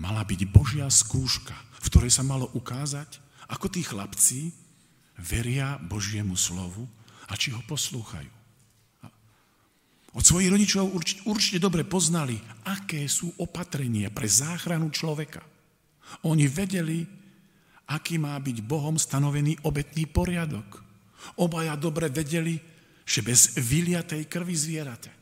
mala 0.00 0.24
byť 0.24 0.40
Božia 0.48 0.88
skúška, 0.88 1.52
v 1.84 1.86
ktorej 1.92 2.12
sa 2.14 2.24
malo 2.24 2.48
ukázať, 2.56 3.20
ako 3.52 3.66
tí 3.68 3.84
chlapci 3.84 4.56
veria 5.20 5.76
Božiemu 5.84 6.32
slovu 6.32 6.88
a 7.28 7.36
či 7.36 7.52
ho 7.52 7.60
poslúchajú. 7.68 8.37
Od 10.18 10.26
svojich 10.26 10.50
rodičov 10.50 10.90
určite, 10.90 11.22
určite 11.30 11.58
dobre 11.62 11.86
poznali, 11.86 12.34
aké 12.66 13.06
sú 13.06 13.30
opatrenia 13.38 14.10
pre 14.10 14.26
záchranu 14.26 14.90
človeka. 14.90 15.38
Oni 16.26 16.50
vedeli, 16.50 17.06
aký 17.86 18.18
má 18.18 18.34
byť 18.42 18.58
Bohom 18.66 18.98
stanovený 18.98 19.62
obetný 19.62 20.10
poriadok. 20.10 20.82
Obaja 21.38 21.78
dobre 21.78 22.10
vedeli, 22.10 22.58
že 23.06 23.22
bez 23.22 23.54
vyliatej 23.62 24.26
krvi 24.26 24.58
zvierate 24.58 25.14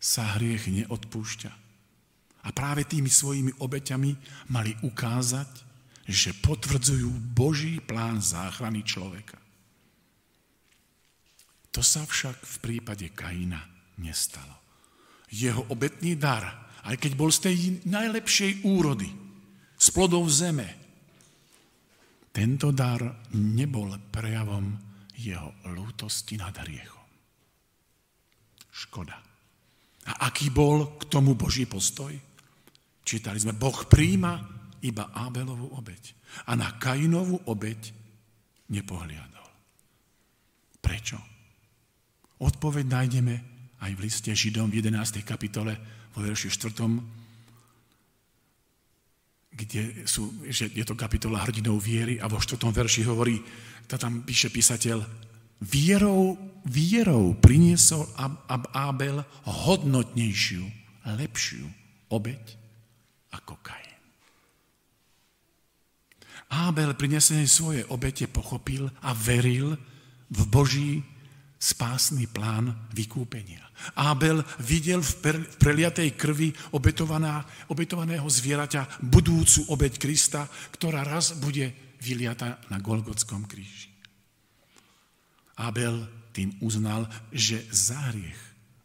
sa 0.00 0.40
hriech 0.40 0.64
neodpúšťa. 0.80 1.52
A 2.42 2.48
práve 2.56 2.88
tými 2.88 3.12
svojimi 3.12 3.52
obeťami 3.60 4.10
mali 4.48 4.72
ukázať, 4.80 5.50
že 6.08 6.32
potvrdzujú 6.40 7.36
Boží 7.36 7.84
plán 7.84 8.18
záchrany 8.24 8.80
človeka. 8.80 9.36
To 11.76 11.84
sa 11.84 12.02
však 12.08 12.36
v 12.42 12.56
prípade 12.64 13.12
Kaina 13.12 13.71
nestalo. 14.02 14.58
Jeho 15.30 15.64
obetný 15.70 16.18
dar, 16.18 16.68
aj 16.82 16.98
keď 16.98 17.12
bol 17.14 17.30
z 17.30 17.38
tej 17.46 17.56
najlepšej 17.86 18.66
úrody, 18.66 19.08
z 19.78 19.86
plodov 19.94 20.26
zeme, 20.28 20.68
tento 22.32 22.74
dar 22.74 23.28
nebol 23.38 23.92
prejavom 24.10 24.72
jeho 25.14 25.54
lútosti 25.70 26.34
nad 26.40 26.56
hriechom. 26.58 27.06
Škoda. 28.72 29.16
A 30.02 30.12
aký 30.26 30.50
bol 30.50 30.98
k 30.98 31.06
tomu 31.06 31.38
Boží 31.38 31.68
postoj? 31.68 32.10
Čítali 33.06 33.38
sme, 33.38 33.54
Boh 33.54 33.86
príjma 33.86 34.40
iba 34.82 35.14
Ábelovú 35.14 35.78
obeď. 35.78 36.16
A 36.48 36.56
na 36.58 36.74
Kainovú 36.80 37.38
obeď 37.46 37.92
nepohliadol. 38.72 39.48
Prečo? 40.80 41.20
Odpoveď 42.42 42.84
nájdeme 42.88 43.51
aj 43.82 43.92
v 43.92 44.02
liste 44.06 44.30
Židom 44.30 44.70
v 44.70 44.78
11. 44.78 45.26
kapitole 45.26 45.74
vo 46.14 46.22
verši 46.22 46.48
4 46.48 47.20
kde 49.52 50.08
sú, 50.08 50.32
že 50.48 50.72
je 50.72 50.80
to 50.80 50.96
kapitola 50.96 51.44
hrdinov 51.44 51.76
viery 51.76 52.16
a 52.16 52.24
vo 52.24 52.40
4. 52.40 52.56
verši 52.72 53.04
hovorí, 53.04 53.36
to 53.84 54.00
tam 54.00 54.24
píše 54.24 54.48
písateľ, 54.48 55.04
Vierou, 55.62 56.34
vierou 56.66 57.38
priniesol 57.38 58.02
Abel 58.74 59.22
hodnotnejšiu, 59.46 60.66
lepšiu 61.06 61.62
obeď 62.10 62.42
ako 63.30 63.54
Kain. 63.62 63.94
Abel 66.50 66.98
prinesené 66.98 67.46
svoje 67.46 67.86
obete 67.94 68.26
pochopil 68.26 68.90
a 69.06 69.14
veril 69.14 69.78
v 70.34 70.40
Boží 70.50 70.90
spásny 71.62 72.26
plán 72.26 72.74
vykúpenia. 72.90 73.62
Abel 73.94 74.42
videl 74.58 74.98
v, 74.98 75.46
preliatej 75.62 76.18
krvi 76.18 76.50
obetovaného 76.74 78.26
zvieraťa 78.26 79.06
budúcu 79.06 79.70
obeď 79.70 80.02
Krista, 80.02 80.50
ktorá 80.74 81.06
raz 81.06 81.38
bude 81.38 81.94
vyliata 82.02 82.58
na 82.66 82.82
Golgotskom 82.82 83.46
kríži. 83.46 83.94
Abel 85.62 86.02
tým 86.34 86.58
uznal, 86.66 87.06
že 87.30 87.62
za 87.70 88.10
hriech 88.10 88.40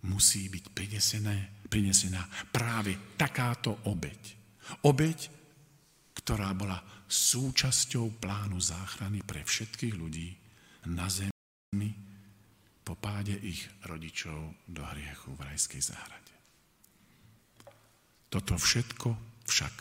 musí 0.06 0.46
byť 0.46 0.66
prinesené, 0.70 1.66
prinesená 1.66 2.22
práve 2.54 3.18
takáto 3.18 3.74
obeď. 3.90 4.38
Obeď, 4.86 5.34
ktorá 6.14 6.54
bola 6.54 6.78
súčasťou 7.10 8.22
plánu 8.22 8.62
záchrany 8.62 9.26
pre 9.26 9.42
všetkých 9.42 9.96
ľudí 9.98 10.30
na 10.92 11.10
zemi 11.10 12.07
po 12.88 12.96
páde 12.96 13.36
ich 13.44 13.68
rodičov 13.84 14.64
do 14.64 14.80
hriechu 14.96 15.36
v 15.36 15.44
rajskej 15.44 15.84
záhrade. 15.84 16.36
Toto 18.32 18.56
všetko 18.56 19.12
však 19.44 19.74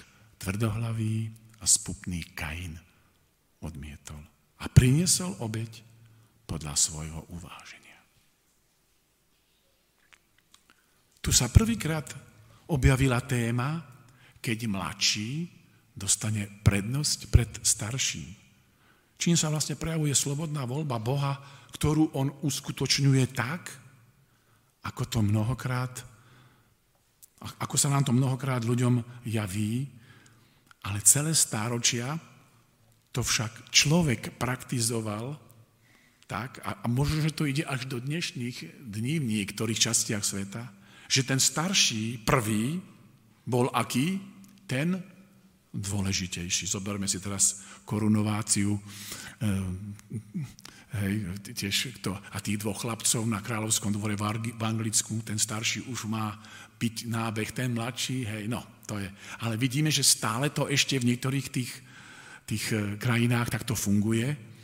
tvrdohlavý 0.43 1.31
a 1.63 1.65
spupný 1.71 2.27
Kain 2.35 2.75
odmietol 3.63 4.19
a 4.59 4.67
priniesol 4.67 5.39
obeď 5.39 5.87
podľa 6.51 6.75
svojho 6.75 7.31
uváženia. 7.31 7.99
Tu 11.23 11.31
sa 11.31 11.47
prvýkrát 11.47 12.11
objavila 12.67 13.23
téma, 13.23 13.87
keď 14.43 14.67
mladší 14.67 15.47
dostane 15.95 16.51
prednosť 16.67 17.31
pred 17.31 17.51
starším. 17.63 18.35
Čím 19.15 19.39
sa 19.39 19.47
vlastne 19.47 19.79
prejavuje 19.79 20.15
slobodná 20.15 20.67
voľba 20.67 20.99
Boha, 20.99 21.35
ktorú 21.77 22.17
on 22.17 22.33
uskutočňuje 22.41 23.37
tak, 23.37 23.69
ako 24.89 25.03
to 25.05 25.19
mnohokrát, 25.21 25.93
ako 27.61 27.77
sa 27.77 27.93
nám 27.93 28.09
to 28.09 28.17
mnohokrát 28.17 28.65
ľuďom 28.65 29.05
javí, 29.29 29.85
ale 30.89 31.05
celé 31.05 31.37
stáročia 31.37 32.17
to 33.13 33.21
však 33.21 33.69
človek 33.69 34.41
praktizoval 34.41 35.37
tak, 36.27 36.59
a, 36.65 36.83
a 36.83 36.87
možno, 36.89 37.23
že 37.23 37.37
to 37.37 37.47
ide 37.47 37.63
až 37.63 37.87
do 37.87 38.03
dnešných 38.03 38.83
dní 38.83 39.23
v 39.23 39.29
niektorých 39.37 39.79
častiach 39.79 40.27
sveta, 40.27 40.65
že 41.07 41.23
ten 41.23 41.39
starší, 41.39 42.27
prvý, 42.27 42.83
bol 43.47 43.71
aký? 43.71 44.19
Ten 44.67 44.99
dôležitejší. 45.71 46.67
Zoberme 46.67 47.07
si 47.07 47.23
teraz 47.23 47.63
korunováciu 47.87 48.75
hej, 51.03 51.15
tiež 51.53 52.01
to, 52.01 52.17
a 52.17 52.37
tých 52.41 52.61
dvoch 52.63 52.81
chlapcov 52.81 53.23
na 53.29 53.45
kráľovskom 53.45 53.93
dvore 53.93 54.17
v 54.17 54.63
Anglicku, 54.63 55.21
ten 55.21 55.37
starší 55.37 55.89
už 55.93 56.09
má 56.09 56.37
byť 56.77 57.09
nábeh, 57.09 57.51
ten 57.53 57.73
mladší, 57.73 58.25
hej, 58.25 58.45
no, 58.49 58.65
to 58.89 59.01
je. 59.01 59.09
Ale 59.45 59.57
vidíme, 59.57 59.93
že 59.93 60.05
stále 60.05 60.53
to 60.53 60.69
ešte 60.69 60.97
v 61.01 61.09
niektorých 61.13 61.49
tých, 61.49 61.73
tých 62.45 62.65
e, 62.73 63.01
krajinách 63.01 63.49
takto 63.49 63.73
funguje, 63.73 64.57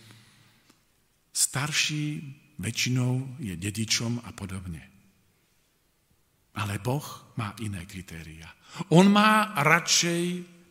Starší 1.33 2.21
väčšinou 2.61 3.41
je 3.41 3.57
dedičom 3.57 4.21
a 4.21 4.37
podobne. 4.37 4.85
Ale 6.61 6.77
Boh 6.77 7.33
má 7.41 7.57
iné 7.65 7.89
kritéria. 7.89 8.53
On 8.93 9.09
má 9.09 9.57
radšej 9.57 10.25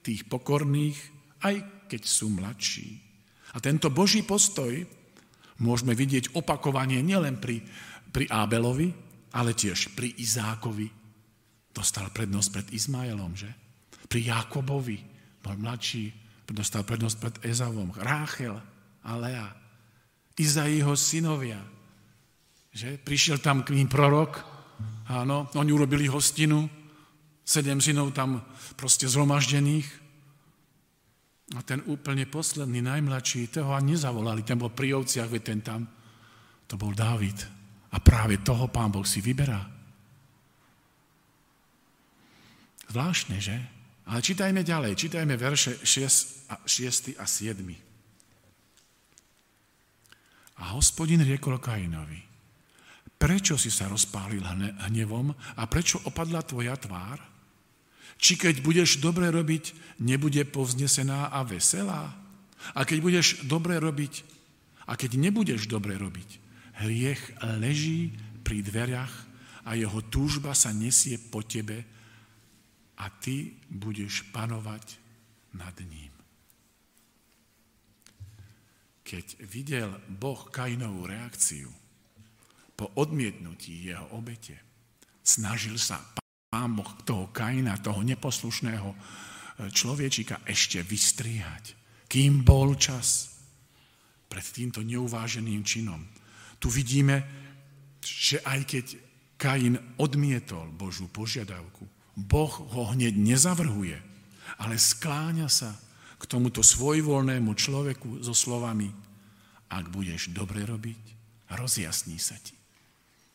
tých 0.06 0.30
pokorných, 0.30 0.98
aj 1.42 1.90
keď 1.90 2.02
sú 2.06 2.30
mladší. 2.30 3.11
A 3.52 3.58
tento 3.60 3.92
Boží 3.92 4.24
postoj 4.24 4.72
môžeme 5.62 5.94
vidieť 5.94 6.34
opakovanie 6.34 7.04
nielen 7.04 7.38
pri, 7.38 7.62
pri 8.10 8.26
Ábelovi, 8.32 8.90
ale 9.36 9.56
tiež 9.56 9.96
pri 9.96 10.12
Izákovi. 10.18 10.88
Dostal 11.72 12.12
prednosť 12.12 12.50
pred 12.52 12.68
Izmaelom, 12.76 13.32
že? 13.36 13.48
Pri 14.12 14.28
Jakobovi 14.28 15.00
bol 15.40 15.56
mladší, 15.56 16.12
dostal 16.52 16.84
prednosť 16.84 17.18
pred 17.20 17.36
Ezavom. 17.48 17.96
Ráchel 17.96 18.60
a 19.08 19.12
Lea. 19.16 19.48
Izaiho 20.36 20.92
synovia. 21.00 21.60
Že? 22.76 23.00
Prišiel 23.04 23.40
tam 23.40 23.64
k 23.64 23.76
ním 23.76 23.88
prorok, 23.88 24.44
áno, 25.12 25.48
oni 25.56 25.72
urobili 25.72 26.08
hostinu, 26.08 26.68
sedem 27.44 27.84
synov 27.84 28.16
tam 28.16 28.44
proste 28.80 29.08
zhromaždených. 29.08 30.01
A 31.52 31.60
ten 31.68 31.84
úplne 31.84 32.24
posledný, 32.28 32.80
najmladší, 32.80 33.52
toho 33.52 33.76
ani 33.76 34.00
nezavolali, 34.00 34.48
ten 34.48 34.56
bol 34.56 34.72
pri 34.72 34.96
ovciach, 34.96 35.28
ten 35.44 35.60
tam, 35.60 35.84
to 36.68 36.80
bol 36.80 36.96
Dávid. 36.96 37.36
A 37.92 38.00
práve 38.00 38.40
toho 38.40 38.72
pán 38.72 38.88
Boh 38.88 39.04
si 39.04 39.20
vyberá. 39.20 39.60
Zvláštne, 42.88 43.40
že? 43.40 43.56
Ale 44.08 44.20
čítajme 44.20 44.64
ďalej, 44.64 45.00
čítajme 45.00 45.36
verše 45.40 45.80
6 45.80 46.52
a, 46.52 46.56
6 46.68 47.16
a 47.20 47.24
7. 47.28 47.64
A 50.60 50.76
hospodin 50.76 51.24
riekol 51.24 51.56
Kainovi, 51.60 52.20
prečo 53.16 53.56
si 53.56 53.72
sa 53.72 53.88
rozpálil 53.88 54.44
hnevom 54.88 55.32
a 55.32 55.64
prečo 55.72 56.04
opadla 56.04 56.44
tvoja 56.44 56.76
tvár? 56.76 57.31
Či 58.18 58.40
keď 58.40 58.64
budeš 58.66 59.00
dobre 59.00 59.30
robiť, 59.30 59.98
nebude 60.02 60.44
povznesená 60.50 61.30
a 61.30 61.46
veselá? 61.46 62.12
A 62.76 62.82
keď 62.86 62.98
budeš 63.02 63.28
dobre 63.46 63.78
robiť, 63.78 64.24
a 64.86 64.94
keď 64.98 65.18
nebudeš 65.18 65.70
dobre 65.70 65.96
robiť, 65.96 66.30
hriech 66.84 67.22
leží 67.62 68.12
pri 68.42 68.66
dveriach 68.66 69.14
a 69.66 69.78
jeho 69.78 70.02
túžba 70.10 70.58
sa 70.58 70.74
nesie 70.74 71.18
po 71.18 71.46
tebe 71.46 71.86
a 72.98 73.06
ty 73.22 73.56
budeš 73.70 74.26
panovať 74.34 74.98
nad 75.58 75.74
ním. 75.86 76.14
Keď 79.02 79.44
videl 79.44 79.90
Boh 80.08 80.48
Kainovú 80.48 81.04
reakciu 81.10 81.68
po 82.78 82.90
odmietnutí 82.96 83.92
jeho 83.92 84.08
obete, 84.16 84.56
snažil 85.22 85.76
sa 85.76 86.00
Boh 86.52 86.92
toho 87.08 87.32
Kaina, 87.32 87.80
toho 87.80 88.04
neposlušného 88.04 88.92
e, 88.92 88.98
človečika 89.72 90.44
ešte 90.44 90.84
vystriehať, 90.84 91.80
kým 92.12 92.44
bol 92.44 92.76
čas 92.76 93.40
pred 94.28 94.44
týmto 94.44 94.84
neuváženým 94.84 95.64
činom. 95.64 96.04
Tu 96.60 96.68
vidíme, 96.68 97.24
že 98.04 98.44
aj 98.44 98.68
keď 98.68 98.86
Kain 99.40 99.80
odmietol 99.96 100.68
Božú 100.76 101.08
požiadavku, 101.08 101.88
Boh 102.20 102.52
ho 102.52 102.84
hneď 102.92 103.16
nezavrhuje, 103.16 103.96
ale 104.60 104.76
skláňa 104.76 105.48
sa 105.48 105.72
k 106.20 106.24
tomuto 106.28 106.60
svojvoľnému 106.60 107.56
človeku 107.56 108.20
so 108.20 108.36
slovami, 108.36 108.92
ak 109.72 109.88
budeš 109.88 110.36
dobre 110.36 110.68
robiť, 110.68 111.00
rozjasní 111.56 112.20
sa 112.20 112.36
ti. 112.44 112.60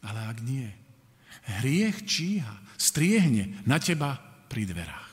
Ale 0.04 0.20
ak 0.28 0.44
nie, 0.44 0.68
hriech 1.64 2.04
číha, 2.04 2.65
striehne 2.76 3.64
na 3.64 3.80
teba 3.80 4.16
pri 4.46 4.68
dverách. 4.68 5.10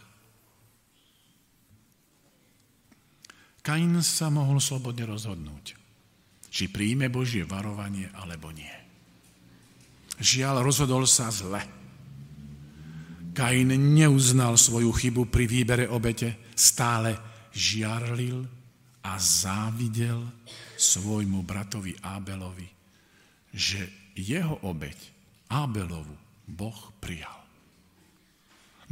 Kain 3.64 3.96
sa 4.04 4.28
mohol 4.28 4.60
slobodne 4.60 5.08
rozhodnúť, 5.08 5.66
či 6.52 6.68
príjme 6.68 7.08
Božie 7.08 7.48
varovanie 7.48 8.12
alebo 8.20 8.52
nie. 8.52 8.76
Žiaľ, 10.20 10.62
rozhodol 10.62 11.08
sa 11.08 11.32
zle 11.32 11.84
Kain 13.34 13.74
neuznal 13.98 14.62
svoju 14.62 14.94
chybu 14.94 15.26
pri 15.26 15.50
výbere 15.50 15.86
obete, 15.90 16.54
stále 16.54 17.18
žiarlil 17.50 18.46
a 19.02 19.18
závidel 19.18 20.22
svojmu 20.78 21.42
bratovi 21.42 21.98
Ábelovi, 21.98 22.70
že 23.50 24.14
jeho 24.14 24.62
obeť, 24.70 25.10
Ábelovu, 25.50 26.14
Boh 26.46 26.80
prijal. 27.02 27.43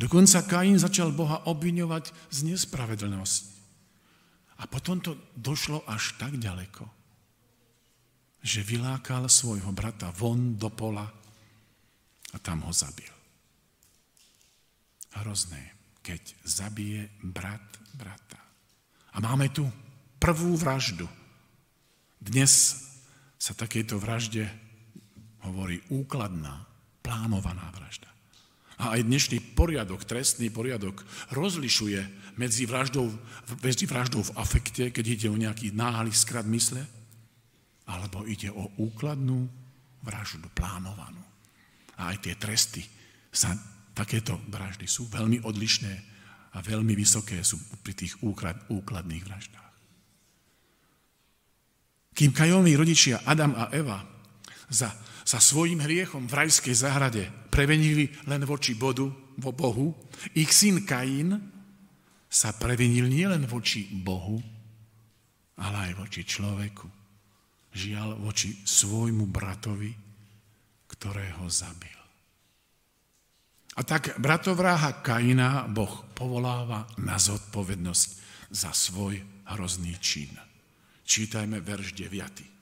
Dokonca 0.02 0.42
Kain 0.50 0.82
začal 0.82 1.14
Boha 1.14 1.46
obviňovať 1.46 2.34
z 2.34 2.38
nespravedlnosti. 2.50 3.54
A 4.58 4.66
potom 4.66 4.98
to 4.98 5.14
došlo 5.38 5.86
až 5.86 6.18
tak 6.18 6.42
ďaleko, 6.42 6.90
že 8.42 8.66
vylákal 8.66 9.30
svojho 9.30 9.70
brata 9.70 10.10
von 10.10 10.58
do 10.58 10.74
pola 10.74 11.06
a 12.34 12.38
tam 12.42 12.66
ho 12.66 12.74
zabil 12.74 13.22
hrozné, 15.22 15.62
keď 16.02 16.22
zabije 16.48 17.12
brat 17.22 17.62
brata. 17.94 18.40
A 19.12 19.18
máme 19.20 19.52
tu 19.52 19.68
prvú 20.18 20.56
vraždu. 20.56 21.06
Dnes 22.22 22.80
sa 23.36 23.52
takejto 23.58 24.00
vražde 24.00 24.48
hovorí 25.42 25.82
úkladná, 25.90 26.70
plánovaná 27.02 27.66
vražda. 27.74 28.08
A 28.82 28.98
aj 28.98 29.06
dnešný 29.06 29.54
poriadok, 29.54 30.10
trestný 30.10 30.50
poriadok, 30.50 31.06
rozlišuje 31.30 32.02
medzi 32.42 32.66
vraždou, 32.66 33.14
medzi 33.62 33.86
vraždou 33.86 34.26
v 34.26 34.36
afekte, 34.42 34.90
keď 34.90 35.06
ide 35.06 35.28
o 35.30 35.38
nejaký 35.38 35.70
náhly 35.70 36.10
skrat 36.10 36.50
mysle, 36.50 36.82
alebo 37.86 38.26
ide 38.26 38.50
o 38.50 38.74
úkladnú 38.82 39.46
vraždu, 40.02 40.50
plánovanú. 40.58 41.22
A 42.02 42.10
aj 42.10 42.26
tie 42.26 42.34
tresty 42.34 42.82
sa 43.30 43.54
takéto 43.94 44.42
vraždy 44.50 44.90
sú 44.90 45.06
veľmi 45.14 45.46
odlišné 45.46 45.94
a 46.52 46.66
veľmi 46.66 46.98
vysoké 46.98 47.46
sú 47.46 47.62
pri 47.86 47.94
tých 47.94 48.18
úkladných 48.26 49.24
vraždách. 49.24 49.72
Kým 52.12 52.34
Kajovi 52.34 52.74
rodičia 52.76 53.22
Adam 53.24 53.54
a 53.56 53.70
Eva 53.72 54.02
za, 54.72 54.96
za 55.28 55.40
svojim 55.44 55.84
hriechom 55.84 56.32
v 56.32 56.48
rajskej 56.48 56.72
záhrade 56.72 57.28
prevenili 57.52 58.08
len 58.26 58.48
voči 58.48 58.72
bodu, 58.74 59.12
vo 59.42 59.52
Bohu, 59.52 59.92
ich 60.38 60.56
syn 60.56 60.88
Kain 60.88 61.36
sa 62.32 62.56
previnil 62.56 63.12
nielen 63.12 63.44
voči 63.50 63.90
Bohu, 63.92 64.40
ale 65.60 65.92
aj 65.92 65.94
voči 66.00 66.22
človeku. 66.24 66.88
Žiaľ 67.72 68.20
voči 68.20 68.52
svojmu 68.64 69.28
bratovi, 69.32 69.92
ktorého 70.88 71.48
zabil. 71.48 72.00
A 73.80 73.82
tak 73.88 74.20
bratovráha 74.20 75.00
Kaina 75.00 75.64
Boh 75.72 76.04
povoláva 76.12 76.84
na 77.00 77.16
zodpovednosť 77.16 78.10
za 78.52 78.76
svoj 78.76 79.24
hrozný 79.48 79.96
čin. 80.04 80.36
Čítajme 81.08 81.64
verš 81.64 81.96
9. 81.96 82.61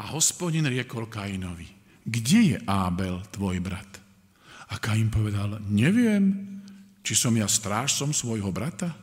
A 0.00 0.16
hospodin 0.16 0.64
riekol 0.64 1.12
Kainovi, 1.12 1.68
kde 2.08 2.56
je 2.56 2.58
Ábel, 2.64 3.20
tvoj 3.28 3.60
brat? 3.60 4.00
A 4.72 4.80
Kain 4.80 5.12
povedal, 5.12 5.60
neviem, 5.68 6.56
či 7.04 7.12
som 7.12 7.36
ja 7.36 7.44
strážcom 7.44 8.16
svojho 8.16 8.48
brata? 8.48 8.96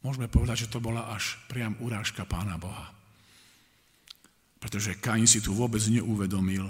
Môžeme 0.00 0.32
povedať, 0.32 0.66
že 0.66 0.72
to 0.72 0.80
bola 0.82 1.12
až 1.12 1.36
priam 1.46 1.76
urážka 1.78 2.24
Pána 2.24 2.56
Boha. 2.56 2.88
Pretože 4.58 4.96
Kain 4.98 5.28
si 5.28 5.44
tu 5.44 5.52
vôbec 5.52 5.84
neuvedomil, 5.86 6.66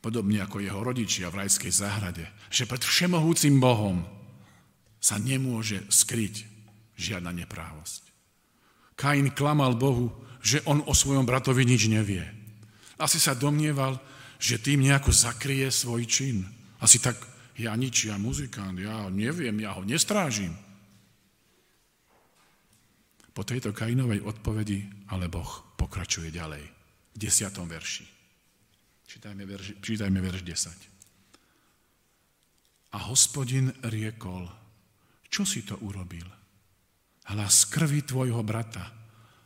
podobne 0.00 0.40
ako 0.40 0.64
jeho 0.64 0.80
rodičia 0.80 1.28
v 1.28 1.44
rajskej 1.44 1.72
záhrade, 1.74 2.24
že 2.48 2.64
pred 2.64 2.80
všemohúcim 2.80 3.58
Bohom 3.58 4.06
sa 5.02 5.18
nemôže 5.18 5.82
skryť 5.90 6.59
žiadna 7.00 7.32
neprávosť. 7.32 8.12
Kain 9.00 9.32
klamal 9.32 9.80
Bohu, 9.80 10.12
že 10.44 10.60
on 10.68 10.84
o 10.84 10.92
svojom 10.92 11.24
bratovi 11.24 11.64
nič 11.64 11.88
nevie. 11.88 12.20
Asi 13.00 13.16
sa 13.16 13.32
domnieval, 13.32 13.96
že 14.36 14.60
tým 14.60 14.84
nejako 14.84 15.12
zakrie 15.12 15.72
svoj 15.72 16.04
čin. 16.04 16.44
Asi 16.80 17.00
tak, 17.00 17.16
ja 17.56 17.72
nič, 17.76 18.08
ja 18.08 18.20
muzikant, 18.20 18.76
ja 18.76 19.08
neviem, 19.08 19.56
ja 19.60 19.72
ho 19.76 19.84
nestrážim. 19.84 20.52
Po 23.32 23.44
tejto 23.44 23.72
Kainovej 23.72 24.20
odpovedi 24.20 24.84
ale 25.08 25.32
Boh 25.32 25.70
pokračuje 25.80 26.28
ďalej 26.28 26.64
v 27.14 27.16
desiatom 27.16 27.68
verši. 27.68 28.04
Čítajme 29.08 29.44
verš, 29.48 29.80
čítajme 29.80 30.20
verš 30.20 30.42
10. 30.44 30.90
A 32.90 32.98
hospodin 33.08 33.72
riekol, 33.86 34.50
čo 35.30 35.46
si 35.46 35.62
to 35.62 35.78
urobil? 35.82 36.39
Hlas 37.30 37.62
krvi 37.70 38.02
tvojho 38.02 38.42
brata 38.42 38.90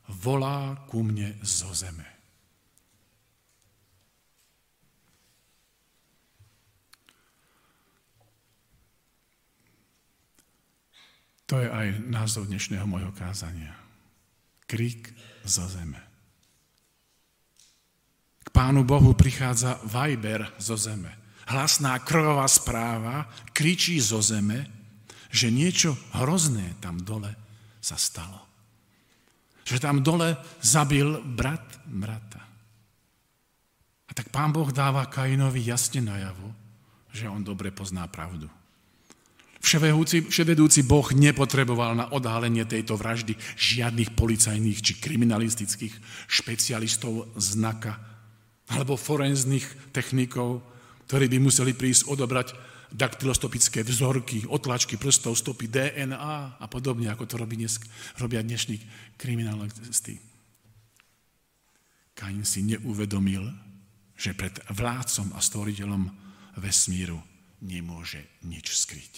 volá 0.09 0.89
ku 0.89 1.05
mne 1.05 1.37
zo 1.45 1.69
zeme. 1.77 2.09
To 11.45 11.61
je 11.61 11.69
aj 11.69 12.09
názov 12.09 12.49
dnešného 12.49 12.89
môjho 12.89 13.13
kázania 13.13 13.77
krik 14.65 15.13
zo 15.45 15.69
zeme. 15.69 16.01
K 18.41 18.49
Pánu 18.49 18.81
Bohu 18.89 19.13
prichádza 19.13 19.77
vajber 19.85 20.57
zo 20.57 20.81
zeme. 20.81 21.13
Hlasná 21.53 22.01
krvavá 22.01 22.49
správa 22.49 23.29
kričí 23.53 24.01
zo 24.01 24.25
zeme, 24.25 24.65
že 25.29 25.53
niečo 25.53 25.93
hrozné 26.17 26.81
tam 26.81 26.97
dole 27.05 27.44
sa 27.85 28.01
stalo. 28.01 28.41
Že 29.69 29.77
tam 29.85 30.01
dole 30.01 30.41
zabil 30.65 31.21
brat 31.21 31.85
brata. 31.85 32.41
A 34.09 34.11
tak 34.17 34.33
pán 34.33 34.57
Boh 34.57 34.73
dáva 34.73 35.05
Kainovi 35.13 35.61
jasne 35.61 36.01
najavo, 36.01 36.49
že 37.13 37.29
on 37.29 37.45
dobre 37.45 37.69
pozná 37.69 38.09
pravdu. 38.09 38.49
Vševedúci, 39.65 40.29
vševedúci 40.29 40.85
Boh 40.85 41.09
nepotreboval 41.17 41.97
na 41.97 42.07
odhalenie 42.13 42.69
tejto 42.69 43.01
vraždy 43.01 43.33
žiadnych 43.57 44.13
policajných 44.13 44.81
či 44.85 45.01
kriminalistických 45.01 45.95
špecialistov 46.29 47.33
znaka 47.41 47.97
alebo 48.69 49.01
forenzných 49.01 49.93
technikov, 49.93 50.61
ktorí 51.09 51.33
by 51.33 51.39
museli 51.41 51.73
prísť 51.73 52.13
odobrať 52.13 52.53
daktyloskopické 52.95 53.83
vzorky, 53.83 54.47
otlačky 54.47 54.95
prstov, 54.95 55.35
stopy 55.35 55.67
DNA 55.67 56.63
a 56.63 56.67
podobne, 56.71 57.11
ako 57.11 57.27
to 57.27 57.35
robí 57.35 57.59
dnes, 57.59 57.83
robia 58.23 58.39
dnešní 58.39 58.79
kriminalisti. 59.19 60.23
Kain 62.15 62.47
si 62.47 62.63
neuvedomil, 62.63 63.51
že 64.15 64.39
pred 64.39 64.55
vládcom 64.71 65.35
a 65.35 65.43
stvoriteľom 65.43 66.03
vesmíru 66.63 67.19
nemôže 67.67 68.23
nič 68.47 68.71
skryť. 68.79 69.15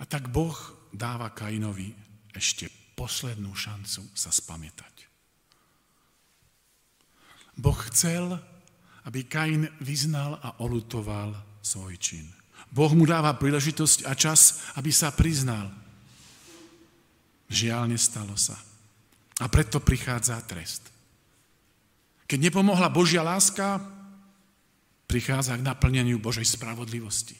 A 0.00 0.08
tak 0.08 0.32
Boh 0.32 0.56
dáva 0.96 1.28
Kainovi 1.36 1.92
ešte 2.32 2.72
poslednú 2.96 3.52
šancu 3.52 4.08
sa 4.16 4.32
spamätať. 4.32 5.08
Boh 7.56 7.76
chcel, 7.92 8.40
aby 9.06 9.24
Kain 9.30 9.70
vyznal 9.80 10.42
a 10.42 10.58
olutoval 10.62 11.32
svoj 11.62 11.94
čin. 11.98 12.26
Boh 12.70 12.90
mu 12.92 13.06
dáva 13.06 13.38
príležitosť 13.38 14.10
a 14.10 14.12
čas, 14.18 14.66
aby 14.74 14.90
sa 14.90 15.14
priznal. 15.14 15.70
Žiaľ, 17.46 17.94
nestalo 17.94 18.34
sa. 18.34 18.58
A 19.38 19.46
preto 19.46 19.78
prichádza 19.78 20.42
trest. 20.42 20.90
Keď 22.26 22.50
nepomohla 22.50 22.90
Božia 22.90 23.22
láska, 23.22 23.78
prichádza 25.06 25.54
k 25.54 25.62
naplneniu 25.62 26.18
Božej 26.18 26.58
spravodlivosti. 26.58 27.38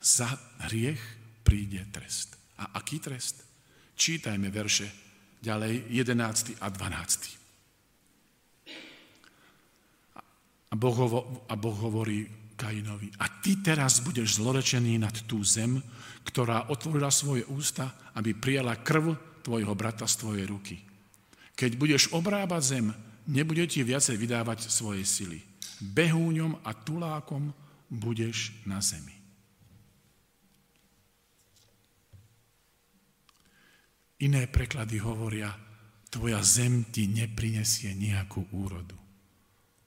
Za 0.00 0.32
hriech 0.72 1.00
príde 1.44 1.84
trest. 1.92 2.32
A 2.56 2.80
aký 2.80 2.96
trest? 2.96 3.44
Čítajme 3.92 4.48
verše 4.48 4.88
ďalej 5.44 5.92
11. 5.92 6.56
a 6.64 6.66
12. 6.72 7.41
A 10.72 10.74
boh, 10.74 10.96
hovo, 10.96 11.44
a 11.46 11.54
boh 11.54 11.76
hovorí 11.76 12.24
Kainovi, 12.56 13.12
a 13.20 13.28
ty 13.44 13.60
teraz 13.60 14.00
budeš 14.00 14.40
zlorečený 14.40 14.96
nad 14.96 15.12
tú 15.28 15.44
zem, 15.44 15.84
ktorá 16.24 16.72
otvorila 16.72 17.12
svoje 17.12 17.44
ústa, 17.52 17.92
aby 18.16 18.32
prijala 18.32 18.80
krv 18.80 19.12
tvojho 19.44 19.74
brata 19.76 20.08
z 20.08 20.14
tvojej 20.22 20.46
ruky. 20.48 20.76
Keď 21.52 21.70
budeš 21.76 22.02
obrábať 22.16 22.62
zem, 22.62 22.86
nebude 23.28 23.66
ti 23.68 23.84
viacej 23.84 24.16
vydávať 24.16 24.72
svoje 24.72 25.04
sily. 25.04 25.44
Behúňom 25.82 26.62
a 26.64 26.70
tulákom 26.72 27.52
budeš 27.90 28.54
na 28.64 28.80
zemi. 28.80 29.12
Iné 34.22 34.46
preklady 34.46 35.02
hovoria, 35.02 35.50
tvoja 36.06 36.38
zem 36.46 36.86
ti 36.94 37.10
neprinesie 37.10 37.90
nejakú 37.98 38.46
úrodu. 38.54 39.01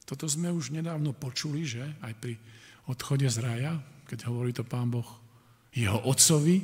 Toto 0.05 0.29
sme 0.29 0.53
už 0.53 0.69
nedávno 0.69 1.17
počuli, 1.17 1.65
že 1.65 1.81
aj 2.05 2.13
pri 2.21 2.37
odchode 2.85 3.25
z 3.25 3.37
raja, 3.41 3.73
keď 4.05 4.29
hovorí 4.29 4.53
to 4.53 4.61
pán 4.61 4.93
Boh 4.93 5.09
jeho 5.73 5.97
otcovi, 6.05 6.61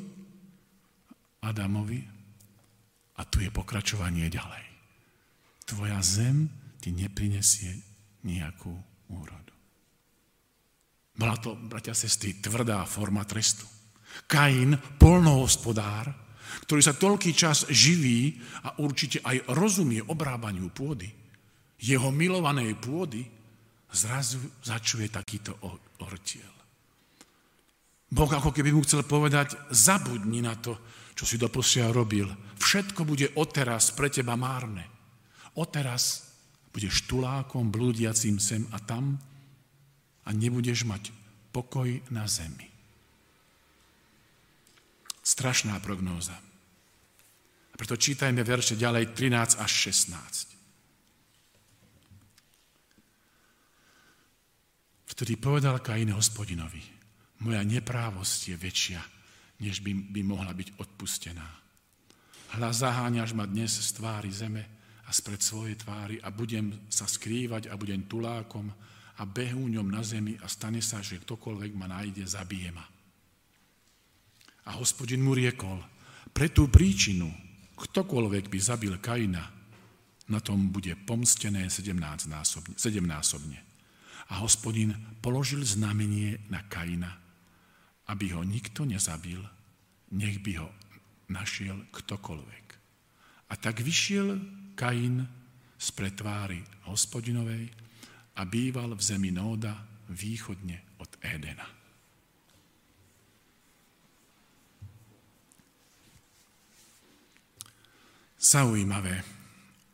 Adamovi, 1.42 2.02
a 3.18 3.22
tu 3.26 3.42
je 3.42 3.50
pokračovanie 3.54 4.30
ďalej. 4.30 4.66
Tvoja 5.66 6.02
zem 6.02 6.50
ti 6.82 6.90
neprinesie 6.94 7.82
nejakú 8.26 8.74
úrodu. 9.14 9.54
Bola 11.14 11.38
to, 11.38 11.54
bratia 11.54 11.94
sestry, 11.94 12.42
tvrdá 12.42 12.82
forma 12.90 13.22
trestu. 13.26 13.66
Kain, 14.26 14.74
polnohospodár, 14.98 16.10
ktorý 16.66 16.82
sa 16.82 16.98
toľký 16.98 17.32
čas 17.38 17.70
živí 17.70 18.42
a 18.66 18.82
určite 18.82 19.22
aj 19.22 19.54
rozumie 19.54 20.02
obrábaniu 20.02 20.74
pôdy, 20.74 21.21
jeho 21.82 22.14
milovanej 22.14 22.78
pôdy, 22.78 23.26
zrazu 23.90 24.38
začuje 24.62 25.10
takýto 25.10 25.58
ortiel. 26.06 26.54
Boh 28.12 28.28
ako 28.28 28.52
keby 28.52 28.76
mu 28.76 28.84
chcel 28.84 29.08
povedať, 29.08 29.56
zabudni 29.72 30.44
na 30.44 30.54
to, 30.60 30.78
čo 31.16 31.24
si 31.24 31.40
doposiaľ 31.40 31.90
robil. 31.96 32.28
Všetko 32.60 33.08
bude 33.08 33.34
odteraz 33.40 33.96
pre 33.96 34.12
teba 34.12 34.36
márne. 34.36 34.86
Odteraz 35.56 36.32
budeš 36.72 37.08
tulákom 37.08 37.72
blúdiacím 37.72 38.40
sem 38.40 38.64
a 38.72 38.80
tam 38.80 39.20
a 40.28 40.30
nebudeš 40.32 40.88
mať 40.88 41.12
pokoj 41.52 41.88
na 42.12 42.28
zemi. 42.28 42.68
Strašná 45.24 45.80
prognóza. 45.80 46.36
Preto 47.76 47.96
čítajme 47.96 48.44
verše 48.44 48.76
ďalej 48.76 49.16
13 49.16 49.58
až 49.58 49.72
16. 49.72 50.51
Vtedy 55.12 55.36
povedal 55.36 55.84
Kain 55.84 56.08
hospodinovi, 56.16 56.80
moja 57.44 57.60
neprávosť 57.68 58.56
je 58.56 58.56
väčšia, 58.56 59.02
než 59.60 59.84
by, 59.84 59.92
by 60.08 60.22
mohla 60.24 60.56
byť 60.56 60.80
odpustená. 60.80 61.48
Hľa 62.56 62.72
zaháňaš 62.72 63.36
ma 63.36 63.44
dnes 63.44 63.76
z 63.76 63.92
tvári 64.00 64.32
zeme 64.32 64.64
a 65.04 65.12
spred 65.12 65.44
svojej 65.44 65.76
tvári 65.76 66.16
a 66.24 66.32
budem 66.32 66.88
sa 66.88 67.12
skrývať 67.12 67.68
a 67.68 67.76
budem 67.76 68.08
tulákom 68.08 68.72
a 69.20 69.24
behúňom 69.28 69.92
na 69.92 70.00
zemi 70.00 70.40
a 70.40 70.48
stane 70.48 70.80
sa, 70.80 71.04
že 71.04 71.20
ktokoľvek 71.20 71.72
ma 71.76 71.92
nájde, 71.92 72.24
zabije 72.24 72.72
ma. 72.72 72.88
A 74.72 74.80
hospodin 74.80 75.20
mu 75.20 75.36
riekol, 75.36 75.84
pre 76.32 76.48
tú 76.56 76.72
príčinu, 76.72 77.28
ktokoľvek 77.76 78.48
by 78.48 78.60
zabil 78.64 78.96
Kaina, 79.04 79.44
na 80.32 80.40
tom 80.40 80.72
bude 80.72 80.96
pomstené 81.04 81.68
17 81.68 82.00
násobne. 82.32 82.80
7 82.80 83.04
násobne. 83.04 83.71
A 84.32 84.40
hospodin 84.40 84.96
položil 85.20 85.62
znamenie 85.68 86.40
na 86.48 86.64
Kaina, 86.72 87.20
aby 88.08 88.32
ho 88.32 88.48
nikto 88.48 88.88
nezabil, 88.88 89.44
nech 90.16 90.40
by 90.40 90.64
ho 90.64 90.70
našiel 91.28 91.84
ktokoľvek. 91.92 92.66
A 93.52 93.54
tak 93.60 93.84
vyšiel 93.84 94.40
Kain 94.80 95.28
z 95.76 95.88
pretváry 95.92 96.64
hospodinovej 96.88 97.68
a 98.40 98.42
býval 98.48 98.96
v 98.96 99.02
zemi 99.04 99.32
Nóda 99.36 99.76
východne 100.12 100.96
od 101.04 101.12
Édena. 101.20 101.68
Zaujímavé. 108.42 109.22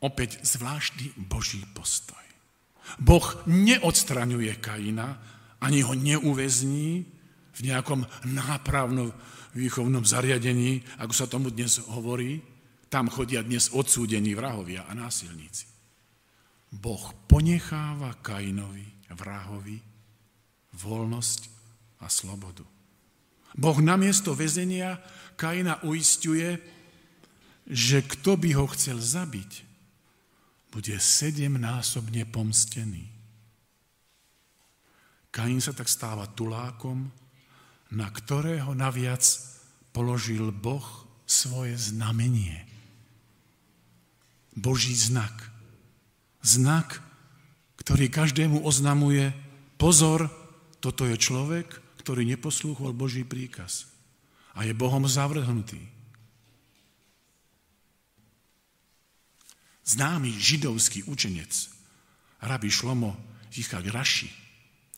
Opäť 0.00 0.40
zvláštny 0.46 1.12
Boží 1.28 1.60
postoj. 1.74 2.27
Boh 2.96 3.26
neodstraňuje 3.44 4.56
Kaina, 4.64 5.20
ani 5.60 5.84
ho 5.84 5.92
neuväzní 5.92 7.04
v 7.52 7.60
nejakom 7.60 8.06
nápravnom 8.24 9.12
výchovnom 9.52 10.06
zariadení, 10.06 10.80
ako 11.02 11.12
sa 11.12 11.26
tomu 11.28 11.52
dnes 11.52 11.82
hovorí. 11.90 12.40
Tam 12.88 13.12
chodia 13.12 13.44
dnes 13.44 13.68
odsúdení 13.76 14.32
vrahovia 14.32 14.88
a 14.88 14.96
násilníci. 14.96 15.68
Boh 16.72 17.12
ponecháva 17.28 18.16
Kainovi, 18.24 19.12
vrahovi, 19.12 19.76
voľnosť 20.72 21.40
a 22.00 22.06
slobodu. 22.08 22.64
Boh 23.58 23.78
namiesto 23.80 24.32
väzenia 24.32 25.00
Kaina 25.36 25.80
uistuje, 25.84 26.60
že 27.68 28.00
kto 28.00 28.40
by 28.40 28.50
ho 28.56 28.66
chcel 28.72 28.96
zabiť, 29.00 29.67
bude 30.68 30.96
sedemnásobne 31.00 32.28
pomstený. 32.28 33.08
Kain 35.28 35.60
sa 35.60 35.72
tak 35.76 35.88
stáva 35.88 36.28
tulákom, 36.28 37.08
na 37.92 38.08
ktorého 38.08 38.76
naviac 38.76 39.24
položil 39.92 40.52
Boh 40.52 40.84
svoje 41.28 41.76
znamenie. 41.76 42.64
Boží 44.56 44.92
znak. 44.96 45.32
Znak, 46.42 47.00
ktorý 47.80 48.08
každému 48.08 48.64
oznamuje, 48.64 49.32
pozor, 49.76 50.28
toto 50.80 51.04
je 51.04 51.16
človek, 51.18 51.66
ktorý 52.02 52.24
neposlúchol 52.24 52.96
Boží 52.96 53.22
príkaz 53.26 53.90
a 54.56 54.64
je 54.64 54.72
Bohom 54.72 55.04
zavrhnutý. 55.04 55.97
Známy 59.88 60.28
židovský 60.36 61.08
učenec, 61.08 61.48
rabi 62.44 62.68
Šlomo 62.68 63.16
Jichak 63.48 63.88
Raši, 63.88 64.28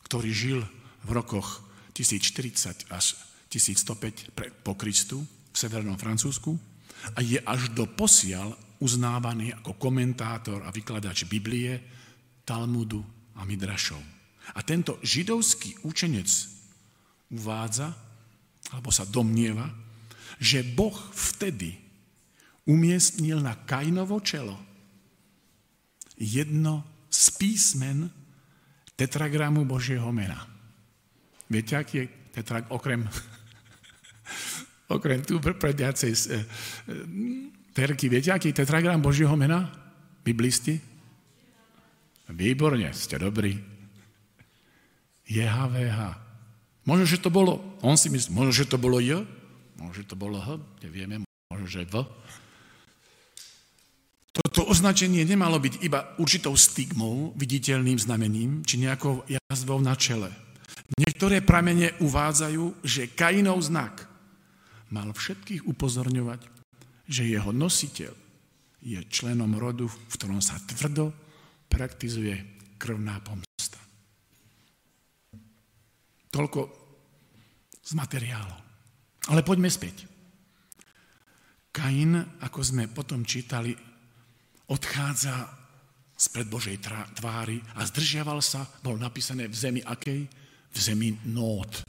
ktorý 0.03 0.29
žil 0.35 0.59
v 1.07 1.09
rokoch 1.15 1.63
1040 1.95 2.91
až 2.91 3.15
1105 3.47 4.63
po 4.67 4.75
Kristu 4.75 5.23
v 5.23 5.55
severnom 5.55 5.95
Francúzsku 5.95 6.59
a 7.15 7.19
je 7.23 7.39
až 7.39 7.71
do 7.71 7.87
posiaľ 7.87 8.51
uznávaný 8.83 9.55
ako 9.63 9.79
komentátor 9.79 10.67
a 10.67 10.73
vykladač 10.73 11.25
Biblie, 11.25 11.79
Talmudu 12.43 13.01
a 13.39 13.47
Midrašov. 13.47 13.99
A 14.57 14.59
tento 14.65 14.99
židovský 14.99 15.87
učenec 15.87 16.27
uvádza, 17.31 17.95
alebo 18.75 18.91
sa 18.91 19.07
domnieva, 19.07 19.69
že 20.41 20.65
Boh 20.65 20.95
vtedy 21.13 21.77
umiestnil 22.67 23.39
na 23.39 23.55
Kainovo 23.55 24.19
čelo 24.19 24.70
jedno 26.21 26.85
z 27.09 27.33
písmen 27.41 28.13
tetragramu 28.93 29.65
Božieho 29.65 30.13
mena. 30.13 30.45
Viete, 31.49 31.73
aký 31.73 32.05
je 32.05 32.05
tetrag, 32.31 32.69
okrem, 32.69 33.09
okrem 34.95 35.25
tu 35.25 35.41
prediacej 35.41 36.11
e, 36.13 36.37
terky, 37.73 38.05
viete, 38.05 38.29
aký 38.29 38.53
je 38.53 38.61
tetragram 38.61 39.01
Božieho 39.01 39.33
mena? 39.33 39.73
Biblisti? 40.21 40.77
Výborne, 42.29 42.93
ste 42.93 43.17
dobrí. 43.17 43.57
JHVH. 45.25 45.99
Možno, 46.85 47.05
že 47.09 47.19
to 47.19 47.33
bolo, 47.33 47.59
on 47.81 47.97
si 47.97 48.13
myslí, 48.13 48.29
možno, 48.31 48.53
že 48.53 48.69
to 48.69 48.77
bolo 48.77 49.01
J, 49.01 49.25
možno, 49.75 49.93
že 49.97 50.05
to 50.05 50.15
bolo 50.15 50.37
H, 50.39 50.61
nevieme, 50.85 51.25
možno, 51.49 51.67
že 51.67 51.83
V. 51.89 52.05
Toto 54.61 54.77
označenie 54.77 55.25
nemalo 55.25 55.57
byť 55.57 55.81
iba 55.81 56.13
určitou 56.21 56.53
stigmou, 56.53 57.33
viditeľným 57.33 57.97
znamením, 57.97 58.61
či 58.61 58.77
nejakou 58.77 59.25
jazvou 59.25 59.81
na 59.81 59.97
čele. 59.97 60.29
Niektoré 61.01 61.41
pramene 61.41 61.97
uvádzajú, 61.97 62.85
že 62.85 63.09
Kainov 63.09 63.57
znak 63.65 64.05
mal 64.93 65.09
všetkých 65.17 65.65
upozorňovať, 65.65 66.45
že 67.09 67.25
jeho 67.25 67.49
nositeľ 67.49 68.13
je 68.85 69.01
členom 69.09 69.49
rodu, 69.57 69.89
v 69.89 70.13
ktorom 70.13 70.45
sa 70.45 70.61
tvrdo 70.61 71.09
praktizuje 71.65 72.37
krvná 72.77 73.17
pomsta. 73.17 73.81
Toľko 76.29 76.59
z 77.81 77.91
materiálov. 77.97 78.61
Ale 79.25 79.41
poďme 79.41 79.73
späť. 79.73 80.05
Kain, 81.73 82.13
ako 82.45 82.61
sme 82.61 82.85
potom 82.93 83.25
čítali, 83.25 83.89
odchádza 84.71 85.51
spred 86.15 86.47
Božej 86.47 86.79
tvári 87.17 87.59
a 87.75 87.83
zdržiaval 87.83 88.39
sa, 88.39 88.63
bol 88.79 88.95
napísané 88.95 89.51
v 89.51 89.55
zemi 89.57 89.81
akej? 89.83 90.29
V 90.71 90.77
zemi 90.79 91.11
Nót. 91.27 91.83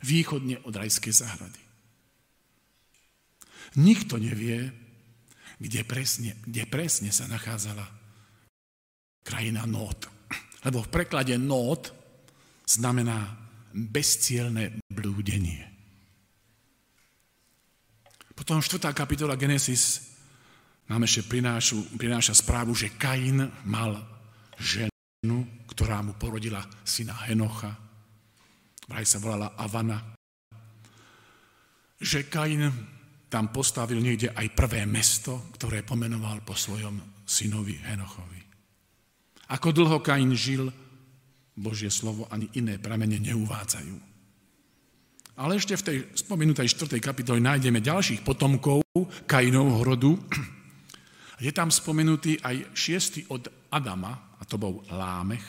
Východne 0.00 0.62
od 0.64 0.72
rajskej 0.72 1.12
záhrady. 1.12 1.60
Nikto 3.76 4.16
nevie, 4.16 4.72
kde 5.60 5.82
presne, 5.84 6.38
kde 6.46 6.64
presne 6.64 7.12
sa 7.12 7.28
nachádzala 7.28 7.84
krajina 9.26 9.68
Nót. 9.68 10.08
Lebo 10.64 10.80
v 10.86 10.92
preklade 10.94 11.36
Nót 11.36 11.92
znamená 12.64 13.36
bezcielne 13.74 14.80
blúdenie. 14.88 15.68
Potom 18.32 18.62
4. 18.62 18.94
kapitola 18.94 19.34
Genesis 19.34 20.16
nám 20.88 21.04
ešte 21.04 21.28
prinášu, 21.28 22.00
prináša 22.00 22.32
správu, 22.32 22.72
že 22.72 22.96
Kain 22.96 23.44
mal 23.68 24.00
ženu, 24.56 25.44
ktorá 25.68 26.00
mu 26.00 26.16
porodila 26.16 26.64
syna 26.80 27.12
Henocha. 27.28 27.76
Vraj 28.88 29.04
sa 29.04 29.20
volala 29.20 29.52
Avana. 29.60 30.00
Že 32.00 32.32
Kain 32.32 32.62
tam 33.28 33.52
postavil 33.52 34.00
niekde 34.00 34.32
aj 34.32 34.56
prvé 34.56 34.88
mesto, 34.88 35.52
ktoré 35.52 35.84
pomenoval 35.84 36.40
po 36.40 36.56
svojom 36.56 37.20
synovi 37.28 37.76
Henochovi. 37.84 38.40
Ako 39.52 39.76
dlho 39.76 40.00
Kain 40.00 40.32
žil, 40.32 40.72
Božie 41.52 41.92
slovo 41.92 42.24
ani 42.32 42.48
iné 42.56 42.80
pramene 42.80 43.20
neuvádzajú. 43.20 43.96
Ale 45.38 45.54
ešte 45.54 45.76
v 45.76 45.86
tej 45.86 45.96
spomenutej 46.16 46.66
4. 46.66 46.98
kapitole 46.98 47.38
nájdeme 47.38 47.84
ďalších 47.84 48.24
potomkov 48.24 48.82
Kainovho 49.28 49.84
rodu, 49.84 50.12
je 51.38 51.52
tam 51.54 51.70
spomenutý 51.70 52.38
aj 52.42 52.74
šiestý 52.74 53.22
od 53.30 53.46
Adama, 53.70 54.36
a 54.38 54.42
to 54.46 54.58
bol 54.58 54.82
Lámech, 54.90 55.46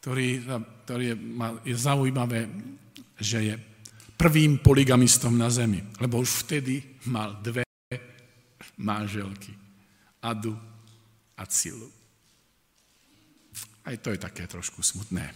ktorý, 0.00 0.40
ktorý 0.86 1.04
je, 1.12 1.16
je 1.70 1.76
zaujímavé, 1.76 2.48
že 3.20 3.38
je 3.52 3.54
prvým 4.16 4.60
poligamistom 4.60 5.36
na 5.36 5.52
zemi, 5.52 5.80
lebo 6.00 6.20
už 6.20 6.46
vtedy 6.46 7.00
mal 7.08 7.40
dve 7.40 7.64
manželky, 8.80 9.52
Adu 10.20 10.56
a 11.36 11.44
Cilu. 11.48 11.88
Aj 13.84 13.96
to 13.96 14.12
je 14.12 14.20
také 14.20 14.44
trošku 14.44 14.84
smutné. 14.84 15.32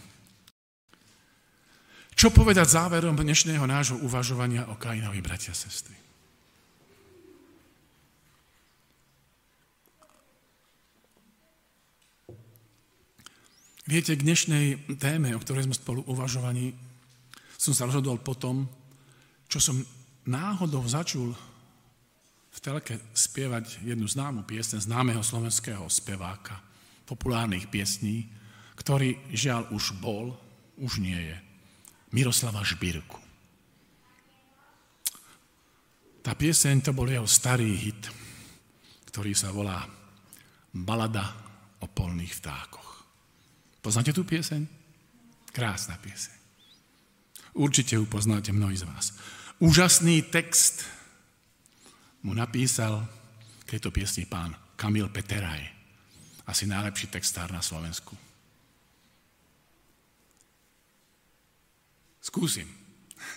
Čo 2.15 2.31
povedať 2.31 2.79
záverom 2.79 3.17
dnešného 3.17 3.65
nášho 3.67 3.99
uvažovania 3.99 4.69
o 4.71 4.79
Kainovi, 4.79 5.19
bratia 5.19 5.51
a 5.51 5.57
sestry? 5.57 6.04
Viete, 13.85 14.17
k 14.17 14.25
dnešnej 14.25 14.97
téme, 14.97 15.29
o 15.37 15.41
ktorej 15.45 15.69
sme 15.69 15.77
spolu 15.77 16.01
uvažovaní, 16.09 16.73
som 17.53 17.69
sa 17.69 17.85
rozhodol 17.85 18.17
potom, 18.17 18.65
čo 19.45 19.61
som 19.61 19.77
náhodou 20.25 20.81
začul 20.89 21.29
v 22.49 22.59
telke 22.65 22.97
spievať 23.13 23.85
jednu 23.85 24.09
známu 24.09 24.41
piesň 24.49 24.81
známeho 24.81 25.21
slovenského 25.21 25.85
speváka, 25.85 26.57
populárnych 27.05 27.69
piesní, 27.69 28.25
ktorý 28.73 29.21
žiaľ 29.29 29.69
už 29.69 30.01
bol, 30.01 30.33
už 30.81 30.97
nie 30.97 31.21
je, 31.21 31.37
Miroslava 32.09 32.65
Žbírku. 32.65 33.21
Tá 36.25 36.33
pieseň 36.33 36.89
to 36.89 36.89
bol 36.89 37.05
jeho 37.05 37.29
starý 37.29 37.69
hit, 37.69 38.01
ktorý 39.13 39.37
sa 39.37 39.53
volá 39.53 39.85
Balada 40.73 41.37
o 41.77 41.85
polných 41.85 42.33
vtákoch. 42.41 42.94
Poznáte 43.85 44.17
tú 44.17 44.25
pieseň? 44.25 44.65
Krásna 45.53 46.01
pieseň. 46.01 46.33
Určite 47.53 48.01
ju 48.01 48.09
poznáte 48.09 48.49
mnohí 48.49 48.73
z 48.73 48.89
vás. 48.89 49.13
Úžasný 49.61 50.25
text 50.25 50.89
mu 52.25 52.33
napísal 52.33 53.05
k 53.61 53.77
tejto 53.77 53.93
piesni 53.93 54.25
pán 54.25 54.57
Kamil 54.73 55.05
Peteraj. 55.13 55.69
Asi 56.49 56.65
najlepší 56.65 57.13
textár 57.13 57.53
na 57.53 57.61
Slovensku. 57.61 58.17
Skúsim. 62.25 62.65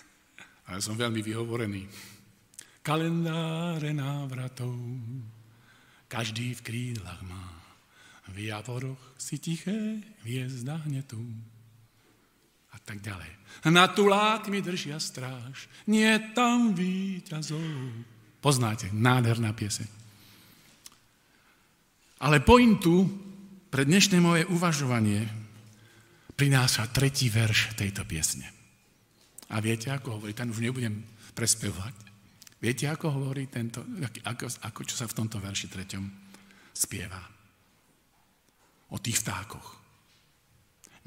Ale 0.65 0.81
som 0.81 0.97
veľmi 0.97 1.21
vyhovorený. 1.21 1.85
Kalendáre 2.81 3.93
návratov 3.93 4.73
každý 6.09 6.57
v 6.57 6.65
krídlach 6.65 7.21
má. 7.21 7.58
V 8.29 8.37
javoroch 8.49 8.99
si 9.17 9.41
tiché 9.41 9.99
hviezda 10.23 10.79
hnetu. 10.85 11.19
A 12.69 12.77
tak 12.79 13.01
ďalej. 13.01 13.31
Na 13.67 13.89
tulák 13.89 14.47
mi 14.47 14.61
držia 14.61 15.01
stráž, 15.01 15.67
nie 15.89 16.09
tam 16.37 16.77
víťazov. 16.77 17.59
Poznáte, 18.39 18.87
nádherná 18.93 19.51
pieseň. 19.51 19.89
Ale 22.19 22.43
pointu 22.43 23.07
pre 23.71 23.83
dnešné 23.87 24.19
moje 24.19 24.43
uvažovanie 24.47 25.27
prináša 26.35 26.87
tretí 26.91 27.27
verš 27.27 27.75
tejto 27.75 28.07
piesne. 28.07 28.47
A 29.49 29.59
viete, 29.59 29.89
ako 29.89 30.19
hovorí, 30.21 30.37
ten 30.37 30.51
už 30.53 30.61
nebudem 30.61 31.03
prespevovať. 31.33 31.95
Viete, 32.59 32.85
ako 32.91 33.07
hovorí 33.11 33.47
tento, 33.47 33.81
ako, 34.27 34.45
ako 34.67 34.81
čo 34.83 34.95
sa 34.99 35.07
v 35.07 35.15
tomto 35.15 35.39
verši 35.39 35.67
treťom 35.71 36.03
spieva? 36.75 37.38
O 38.89 38.97
tých 38.97 39.21
vtákoch. 39.21 39.79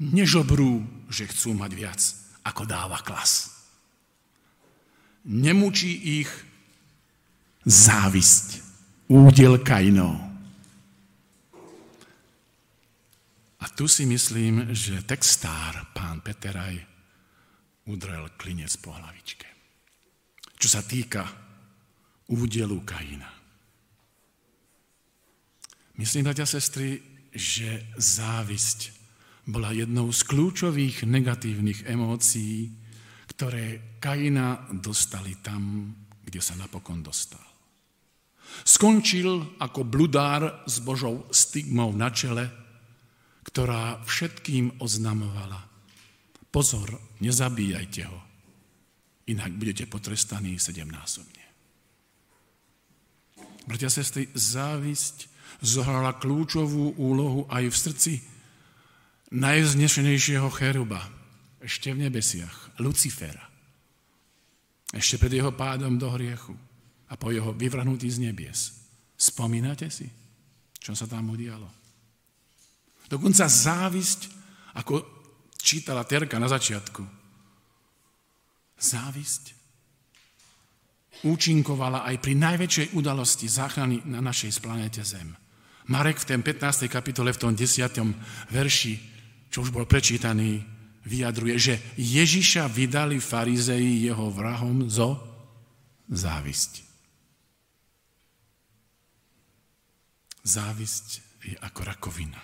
Nežobrú, 0.03 0.83
že 1.07 1.29
chcú 1.29 1.55
mať 1.55 1.71
viac, 1.75 2.01
ako 2.43 2.67
dáva 2.67 2.99
klas. 2.99 3.53
Nemučí 5.23 6.19
ich 6.19 6.31
závisť, 7.63 8.59
údel 9.07 9.63
Kainov. 9.63 10.19
A 13.63 13.65
tu 13.71 13.87
si 13.87 14.03
myslím, 14.03 14.75
že 14.75 15.07
textár, 15.07 15.95
pán 15.95 16.19
Peteraj, 16.19 16.75
udrel 17.87 18.35
klinec 18.35 18.75
po 18.83 18.91
hlavičke. 18.91 19.47
Čo 20.59 20.67
sa 20.67 20.83
týka 20.83 21.23
údelu 22.27 22.83
Kaina. 22.83 23.31
Myslím, 25.95 26.27
bratia 26.27 26.47
sestry, 26.47 27.12
že 27.33 27.89
závisť 27.97 28.93
bola 29.49 29.75
jednou 29.75 30.07
z 30.13 30.21
kľúčových 30.23 31.03
negatívnych 31.03 31.83
emócií, 31.89 32.71
ktoré 33.27 33.97
Kaina 33.99 34.71
dostali 34.71 35.35
tam, 35.43 35.91
kde 36.23 36.39
sa 36.39 36.55
napokon 36.55 37.03
dostal. 37.03 37.41
Skončil 38.63 39.57
ako 39.57 39.81
bludár 39.83 40.63
s 40.69 40.77
Božou 40.79 41.25
stigmou 41.33 41.89
na 41.91 42.13
čele, 42.13 42.47
ktorá 43.43 43.99
všetkým 44.05 44.79
oznamovala. 44.79 45.59
Pozor, 46.53 47.17
nezabíjajte 47.19 48.01
ho, 48.05 48.19
inak 49.27 49.57
budete 49.57 49.89
potrestaní 49.89 50.61
sedemnásobne. 50.61 51.41
Bratia 53.65 53.89
a 53.89 53.95
sestry, 53.95 54.29
závisť 54.35 55.32
zohrala 55.63 56.19
kľúčovú 56.19 56.99
úlohu 56.99 57.47
aj 57.47 57.63
v 57.71 57.75
srdci 57.75 58.13
najvznešenejšieho 59.33 60.45
cheruba, 60.53 61.01
ešte 61.63 61.95
v 61.95 62.05
nebesiach, 62.05 62.77
Lucifera. 62.83 63.49
Ešte 64.93 65.17
pred 65.17 65.33
jeho 65.41 65.55
pádom 65.55 65.97
do 65.97 66.11
hriechu 66.13 66.53
a 67.09 67.17
po 67.17 67.33
jeho 67.33 67.55
vyvrhnutí 67.55 68.05
z 68.11 68.29
nebies. 68.29 68.77
Spomínate 69.17 69.89
si, 69.89 70.05
čo 70.77 70.93
sa 70.93 71.09
tam 71.09 71.33
udialo? 71.33 71.65
Dokonca 73.09 73.49
závisť, 73.49 74.21
ako 74.77 74.93
čítala 75.57 76.05
Terka 76.05 76.37
na 76.37 76.51
začiatku, 76.51 77.01
závisť 78.77 79.43
účinkovala 81.23 82.03
aj 82.03 82.15
pri 82.19 82.33
najväčšej 82.35 82.87
udalosti 82.99 83.47
záchrany 83.47 84.03
na 84.05 84.19
našej 84.19 84.59
planéte 84.59 85.01
Zem. 85.01 85.42
Marek 85.91 86.23
v 86.23 86.27
tom 86.35 86.41
15. 86.41 86.87
kapitole, 86.87 87.35
v 87.35 87.41
tom 87.41 87.51
10. 87.51 87.91
verši, 88.51 88.93
čo 89.51 89.67
už 89.67 89.75
bol 89.75 89.83
prečítaný, 89.83 90.63
vyjadruje, 91.03 91.55
že 91.59 91.75
Ježiša 91.99 92.71
vydali 92.71 93.19
farizei 93.19 94.07
jeho 94.07 94.31
vrahom 94.31 94.87
zo 94.87 95.19
závisť. 96.07 96.87
Závisť 100.43 101.07
je 101.43 101.55
ako 101.59 101.81
rakovina. 101.83 102.39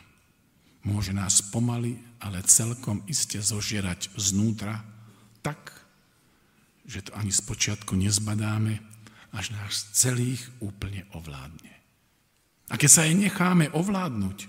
Môže 0.83 1.11
nás 1.11 1.43
pomaly, 1.43 1.99
ale 2.19 2.43
celkom 2.43 3.03
iste 3.07 3.39
zožierať 3.39 4.11
znútra 4.15 4.83
tak, 5.43 5.75
že 6.87 7.07
to 7.07 7.11
ani 7.15 7.31
spočiatku 7.31 7.95
nezbadáme, 7.95 8.79
až 9.31 9.55
nás 9.55 9.91
celých 9.95 10.41
úplne 10.59 11.05
ovládne. 11.15 11.78
A 12.69 12.77
keď 12.77 12.89
sa 12.89 13.05
jej 13.05 13.17
necháme 13.17 13.73
ovládnuť, 13.73 14.45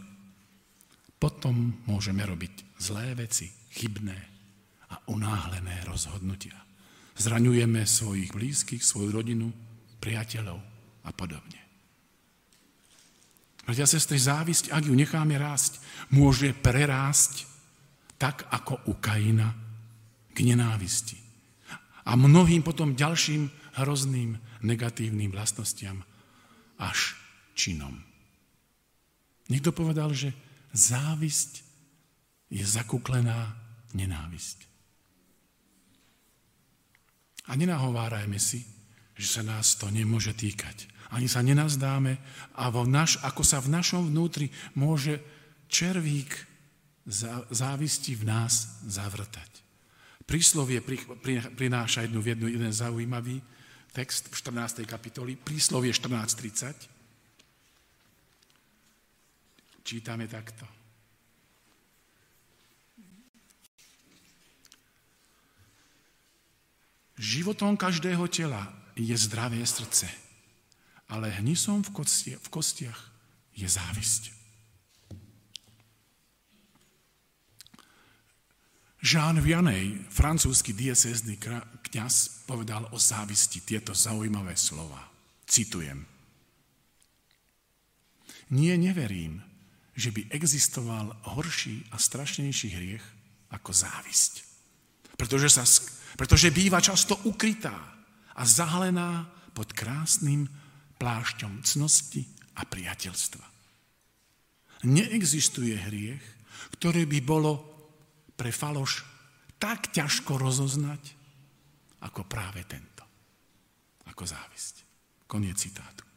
potom 1.21 1.85
môžeme 1.89 2.25
robiť 2.25 2.81
zlé 2.81 3.13
veci, 3.17 3.49
chybné 3.77 4.17
a 4.91 5.01
unáhlené 5.13 5.85
rozhodnutia. 5.85 6.57
Zraňujeme 7.17 7.85
svojich 7.85 8.33
blízkych, 8.33 8.81
svoju 8.81 9.13
rodinu, 9.13 9.53
priateľov 10.01 10.61
a 11.05 11.11
podobne. 11.13 11.61
Bratia 13.69 13.85
sestry, 13.85 14.17
závisť, 14.17 14.73
ak 14.73 14.89
ju 14.89 14.95
necháme 14.97 15.37
rásť, 15.37 15.79
môže 16.11 16.57
prerásť 16.57 17.45
tak 18.17 18.49
ako 18.49 18.89
u 18.89 18.97
Kaina 18.99 19.53
k 20.33 20.39
nenávisti 20.45 21.21
a 22.11 22.19
mnohým 22.19 22.67
potom 22.67 22.99
ďalším 22.99 23.47
hrozným 23.79 24.35
negatívnym 24.67 25.31
vlastnostiam 25.31 26.03
až 26.81 27.15
činom. 27.55 28.10
Niekto 29.51 29.75
povedal, 29.75 30.15
že 30.15 30.31
závisť 30.71 31.67
je 32.55 32.63
zakuklená 32.63 33.51
nenávisť. 33.93 34.71
A 37.51 37.59
nenahovárajme 37.59 38.39
si, 38.39 38.63
že 39.19 39.27
sa 39.27 39.43
nás 39.43 39.75
to 39.75 39.91
nemôže 39.91 40.31
týkať. 40.39 40.87
Ani 41.11 41.27
sa 41.27 41.43
nenazdáme 41.43 42.23
a 42.55 42.71
vo 42.71 42.87
naš, 42.87 43.19
ako 43.27 43.43
sa 43.43 43.59
v 43.59 43.75
našom 43.75 44.07
vnútri 44.07 44.55
môže 44.79 45.19
červík 45.67 46.31
závisti 47.51 48.15
v 48.15 48.31
nás 48.31 48.79
zavrtať. 48.87 49.51
Príslovie 50.23 50.79
prináša 51.59 52.07
jednu, 52.07 52.23
jednu, 52.23 52.47
jeden 52.47 52.71
zaujímavý 52.71 53.43
text 53.91 54.31
v 54.31 54.39
14. 54.39 54.87
kapitoli, 54.87 55.35
príslovie 55.35 55.91
14.30. 55.91 57.00
Čítame 59.91 60.31
takto. 60.31 60.63
Životom 67.19 67.75
každého 67.75 68.23
tela 68.31 68.71
je 68.95 69.11
zdravé 69.19 69.59
srdce, 69.67 70.07
ale 71.11 71.35
hnisom 71.43 71.83
v, 71.83 72.07
v 72.39 72.49
kostiach 72.55 73.01
je 73.59 73.67
závisť. 73.67 74.31
Jean 79.03 79.43
Vianney, 79.43 80.07
francúzsky 80.07 80.71
diecézny 80.71 81.35
kňaz, 81.91 82.47
povedal 82.47 82.87
o 82.95 82.99
závisti 83.03 83.67
tieto 83.67 83.91
zaujímavé 83.91 84.55
slova. 84.55 85.03
Citujem. 85.51 86.07
Nie, 88.55 88.79
neverím, 88.79 89.50
že 90.01 90.11
by 90.17 90.33
existoval 90.33 91.13
horší 91.37 91.85
a 91.93 92.01
strašnejší 92.01 92.69
hriech 92.73 93.05
ako 93.53 93.71
závisť. 93.71 94.49
Pretože, 95.21 95.53
sa, 95.53 95.65
pretože 96.17 96.49
býva 96.49 96.81
často 96.81 97.21
ukrytá 97.29 97.77
a 98.33 98.43
zahalená 98.49 99.29
pod 99.53 99.77
krásnym 99.77 100.49
plášťom 100.97 101.61
cnosti 101.61 102.25
a 102.57 102.65
priateľstva. 102.65 103.45
Neexistuje 104.89 105.77
hriech, 105.77 106.25
ktorý 106.81 107.05
by 107.05 107.21
bolo 107.21 107.53
pre 108.33 108.49
faloš 108.49 109.05
tak 109.61 109.93
ťažko 109.93 110.41
rozoznať, 110.41 111.21
ako 112.01 112.25
práve 112.25 112.65
tento. 112.65 113.05
Ako 114.09 114.25
závisť. 114.25 114.89
Koniec 115.29 115.61
citátu. 115.61 116.10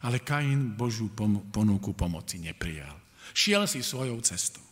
Ale 0.00 0.24
Kain 0.24 0.72
Božú 0.72 1.12
pom- 1.12 1.44
ponuku 1.52 1.92
pomoci 1.92 2.40
neprijal. 2.40 2.96
Šiel 3.36 3.68
si 3.68 3.84
svojou 3.84 4.16
cestou. 4.24 4.64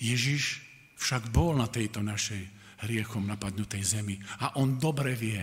Ježiš 0.00 0.64
však 0.96 1.28
bol 1.30 1.52
na 1.54 1.68
tejto 1.68 2.00
našej 2.00 2.42
hriechom 2.86 3.28
napadnutej 3.28 3.84
zemi. 3.84 4.16
A 4.40 4.56
on 4.58 4.80
dobre 4.80 5.12
vie, 5.14 5.42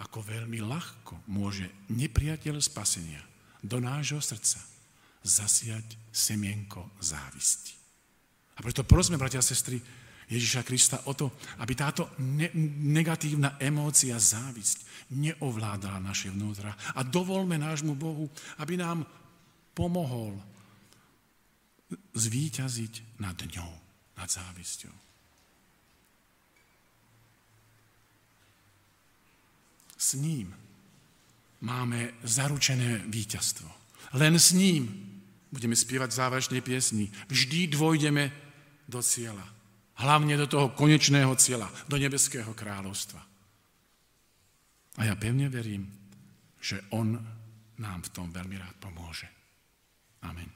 ako 0.00 0.24
veľmi 0.24 0.64
ľahko 0.64 1.28
môže 1.28 1.68
nepriateľ 1.92 2.56
spasenia 2.62 3.20
do 3.60 3.82
nášho 3.82 4.22
srdca 4.22 4.77
zasiať 5.22 5.98
semienko 6.12 6.98
závisti. 7.00 7.74
A 8.58 8.62
preto 8.62 8.82
prosme, 8.82 9.20
bratia 9.20 9.38
a 9.38 9.46
sestry, 9.46 9.78
Ježiša 10.28 10.62
Krista 10.66 10.96
o 11.08 11.16
to, 11.16 11.32
aby 11.64 11.72
táto 11.72 12.12
ne- 12.20 12.52
negatívna 12.92 13.56
emócia, 13.56 14.20
závisť 14.20 15.08
neovládala 15.16 16.04
naše 16.04 16.28
vnútra. 16.28 16.76
A 16.98 17.00
dovolme 17.00 17.56
nášmu 17.56 17.96
Bohu, 17.96 18.28
aby 18.60 18.76
nám 18.76 19.08
pomohol 19.72 20.36
zvíťaziť 22.12 23.16
nad 23.24 23.38
ňou, 23.40 23.72
nad 24.20 24.28
závisťou. 24.28 24.92
S 29.98 30.14
ním 30.14 30.52
máme 31.64 32.14
zaručené 32.22 33.02
víťazstvo. 33.08 33.66
Len 34.16 34.38
s 34.40 34.56
ním 34.56 34.88
budeme 35.52 35.76
spievať 35.76 36.12
závažnej 36.12 36.60
piesni. 36.60 37.12
Vždy 37.28 37.72
dvojdeme 37.72 38.32
do 38.88 39.00
cieľa. 39.04 39.44
Hlavne 39.98 40.38
do 40.38 40.46
toho 40.46 40.70
konečného 40.72 41.34
cieľa, 41.34 41.68
do 41.90 41.98
nebeského 41.98 42.54
kráľovstva. 42.54 43.20
A 44.98 45.00
ja 45.06 45.14
pevne 45.18 45.50
verím, 45.50 45.90
že 46.58 46.82
on 46.94 47.18
nám 47.78 48.00
v 48.06 48.12
tom 48.14 48.30
veľmi 48.30 48.56
rád 48.58 48.74
pomôže. 48.78 49.26
Amen. 50.22 50.50